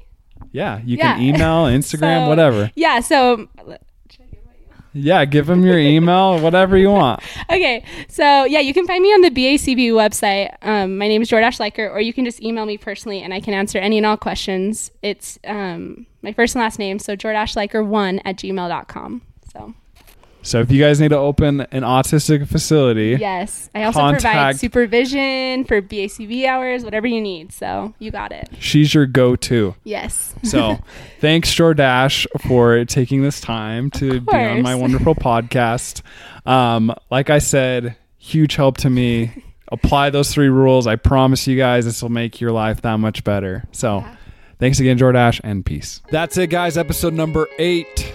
Yeah, 0.51 0.81
you 0.85 0.97
can 0.97 1.21
email, 1.21 1.65
Instagram, 1.79 2.25
So- 2.25 2.29
whatever. 2.29 2.71
Yeah. 2.75 2.99
So, 3.01 3.47
Yeah, 4.93 5.25
give 5.25 5.45
them 5.45 5.63
your 5.63 5.77
email, 5.77 6.39
whatever 6.39 6.75
you 6.77 6.89
want. 6.89 7.21
okay. 7.51 7.83
So, 8.07 8.45
yeah, 8.45 8.59
you 8.61 8.73
can 8.73 8.87
find 8.87 9.03
me 9.03 9.09
on 9.09 9.21
the 9.21 9.29
BACB 9.29 9.91
website. 9.91 10.55
Um, 10.63 10.97
my 10.97 11.07
name 11.07 11.21
is 11.21 11.29
Jordash 11.29 11.59
Liker, 11.59 11.87
or 11.87 12.01
you 12.01 12.13
can 12.13 12.25
just 12.25 12.41
email 12.41 12.65
me 12.65 12.77
personally 12.77 13.21
and 13.21 13.31
I 13.33 13.39
can 13.39 13.53
answer 13.53 13.77
any 13.77 13.97
and 13.97 14.05
all 14.07 14.17
questions. 14.17 14.89
It's 15.03 15.37
um, 15.45 16.07
my 16.23 16.33
first 16.33 16.55
and 16.55 16.63
last 16.63 16.79
name. 16.79 16.97
So, 16.97 17.15
jordashliker1 17.15 18.21
at 18.25 18.37
gmail.com. 18.37 19.21
So, 19.53 19.73
So 20.47 20.61
if 20.61 20.71
you 20.71 20.81
guys 20.81 21.01
need 21.01 21.09
to 21.09 21.17
open 21.17 21.59
an 21.59 21.83
autistic 21.83 22.47
facility, 22.47 23.17
yes. 23.19 23.69
I 23.75 23.83
also 23.83 24.09
provide 24.11 24.57
supervision 24.57 25.65
for 25.65 25.81
BACB 25.81 26.45
hours, 26.45 26.85
whatever 26.85 27.05
you 27.05 27.19
need. 27.19 27.51
So, 27.51 27.93
you 27.99 28.11
got 28.11 28.31
it. 28.31 28.47
she's 28.57 28.93
your 28.93 29.05
go-to. 29.05 29.75
Yes. 29.83 30.33
So 30.43 30.79
thanks, 31.19 31.53
Jordash, 31.53 32.25
for 32.47 32.85
taking 32.85 33.23
this 33.23 33.41
time 33.41 33.91
to 33.91 34.21
be 34.21 34.33
on 34.37 34.61
my 34.61 34.75
wonderful 34.75 35.15
podcast. 35.15 36.01
Um, 36.45 36.95
like 37.11 37.29
I 37.29 37.39
said, 37.39 37.97
huge 38.17 38.55
help 38.55 38.77
to 38.77 38.89
me. 38.89 39.43
Apply 39.67 40.11
those 40.11 40.33
three 40.33 40.47
rules. 40.47 40.87
I 40.87 40.95
promise 40.95 41.45
you 41.45 41.57
guys 41.57 41.83
this 41.83 42.01
will 42.01 42.07
make 42.07 42.39
your 42.39 42.53
life 42.53 42.83
that 42.83 42.95
much 42.99 43.25
better. 43.25 43.65
So 43.73 44.05
thanks 44.59 44.79
again, 44.79 44.97
Jordash, 44.97 45.41
and 45.43 45.65
peace. 45.65 46.01
That's 46.09 46.37
it, 46.37 46.49
guys. 46.49 46.77
Episode 46.77 47.13
number 47.13 47.49
eight. 47.59 48.13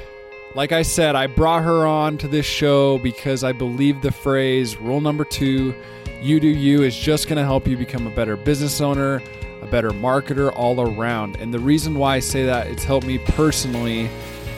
Like 0.54 0.72
I 0.72 0.82
said, 0.82 1.16
I 1.16 1.28
brought 1.28 1.62
her 1.62 1.86
on 1.86 2.18
to 2.18 2.28
this 2.28 2.44
show 2.44 2.98
because 2.98 3.42
I 3.42 3.52
believe 3.52 4.02
the 4.02 4.12
phrase 4.12 4.76
rule 4.76 5.00
number 5.00 5.24
two, 5.24 5.74
you 6.20 6.40
do 6.40 6.46
you, 6.46 6.82
is 6.82 6.94
just 6.94 7.26
going 7.26 7.38
to 7.38 7.44
help 7.44 7.66
you 7.66 7.74
become 7.74 8.06
a 8.06 8.10
better 8.10 8.36
business 8.36 8.82
owner, 8.82 9.22
a 9.62 9.66
better 9.66 9.92
marketer 9.92 10.52
all 10.54 10.78
around. 10.82 11.36
And 11.36 11.54
the 11.54 11.58
reason 11.58 11.94
why 11.94 12.16
I 12.16 12.18
say 12.18 12.44
that 12.44 12.66
it's 12.66 12.84
helped 12.84 13.06
me 13.06 13.16
personally 13.16 14.10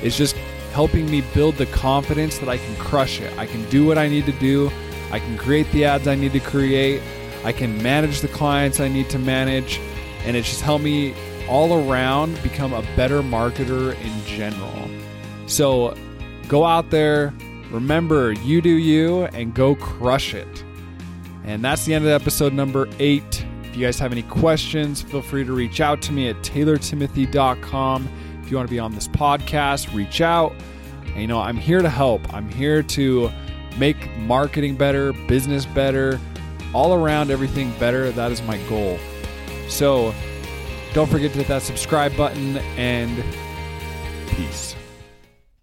is 0.02 0.18
just 0.18 0.34
helping 0.72 1.08
me 1.08 1.22
build 1.32 1.54
the 1.54 1.66
confidence 1.66 2.38
that 2.38 2.48
I 2.48 2.58
can 2.58 2.74
crush 2.74 3.20
it. 3.20 3.32
I 3.38 3.46
can 3.46 3.64
do 3.70 3.86
what 3.86 3.96
I 3.96 4.08
need 4.08 4.26
to 4.26 4.32
do, 4.32 4.72
I 5.12 5.20
can 5.20 5.38
create 5.38 5.70
the 5.70 5.84
ads 5.84 6.08
I 6.08 6.16
need 6.16 6.32
to 6.32 6.40
create, 6.40 7.02
I 7.44 7.52
can 7.52 7.80
manage 7.80 8.20
the 8.20 8.26
clients 8.26 8.80
I 8.80 8.88
need 8.88 9.08
to 9.10 9.18
manage, 9.20 9.78
and 10.24 10.36
it's 10.36 10.48
just 10.48 10.62
helped 10.62 10.82
me 10.82 11.14
all 11.48 11.88
around 11.88 12.42
become 12.42 12.72
a 12.72 12.82
better 12.96 13.22
marketer 13.22 13.94
in 14.00 14.24
general. 14.26 14.83
So 15.46 15.96
go 16.48 16.64
out 16.64 16.90
there, 16.90 17.32
remember 17.70 18.32
you 18.32 18.60
do 18.60 18.70
you, 18.70 19.24
and 19.26 19.54
go 19.54 19.74
crush 19.74 20.34
it. 20.34 20.64
And 21.44 21.62
that's 21.62 21.84
the 21.84 21.94
end 21.94 22.04
of 22.06 22.10
episode 22.10 22.52
number 22.52 22.88
eight. 22.98 23.44
If 23.64 23.76
you 23.76 23.84
guys 23.84 23.98
have 23.98 24.12
any 24.12 24.22
questions, 24.22 25.02
feel 25.02 25.20
free 25.22 25.44
to 25.44 25.52
reach 25.52 25.80
out 25.80 26.00
to 26.02 26.12
me 26.12 26.28
at 26.28 26.36
taylortimothy.com. 26.36 28.08
If 28.42 28.50
you 28.50 28.56
want 28.56 28.68
to 28.68 28.70
be 28.70 28.78
on 28.78 28.94
this 28.94 29.08
podcast, 29.08 29.92
reach 29.94 30.20
out. 30.20 30.52
And, 31.08 31.20
you 31.20 31.26
know, 31.26 31.40
I'm 31.40 31.56
here 31.56 31.82
to 31.82 31.88
help. 31.88 32.32
I'm 32.32 32.48
here 32.48 32.82
to 32.82 33.30
make 33.78 34.10
marketing 34.18 34.76
better, 34.76 35.12
business 35.12 35.66
better, 35.66 36.20
all 36.72 36.94
around 36.94 37.30
everything 37.30 37.72
better. 37.78 38.10
That 38.12 38.32
is 38.32 38.42
my 38.42 38.58
goal. 38.68 38.98
So 39.68 40.14
don't 40.92 41.10
forget 41.10 41.32
to 41.32 41.38
hit 41.38 41.48
that 41.48 41.62
subscribe 41.62 42.16
button 42.16 42.58
and 42.76 43.24
peace. 44.28 44.73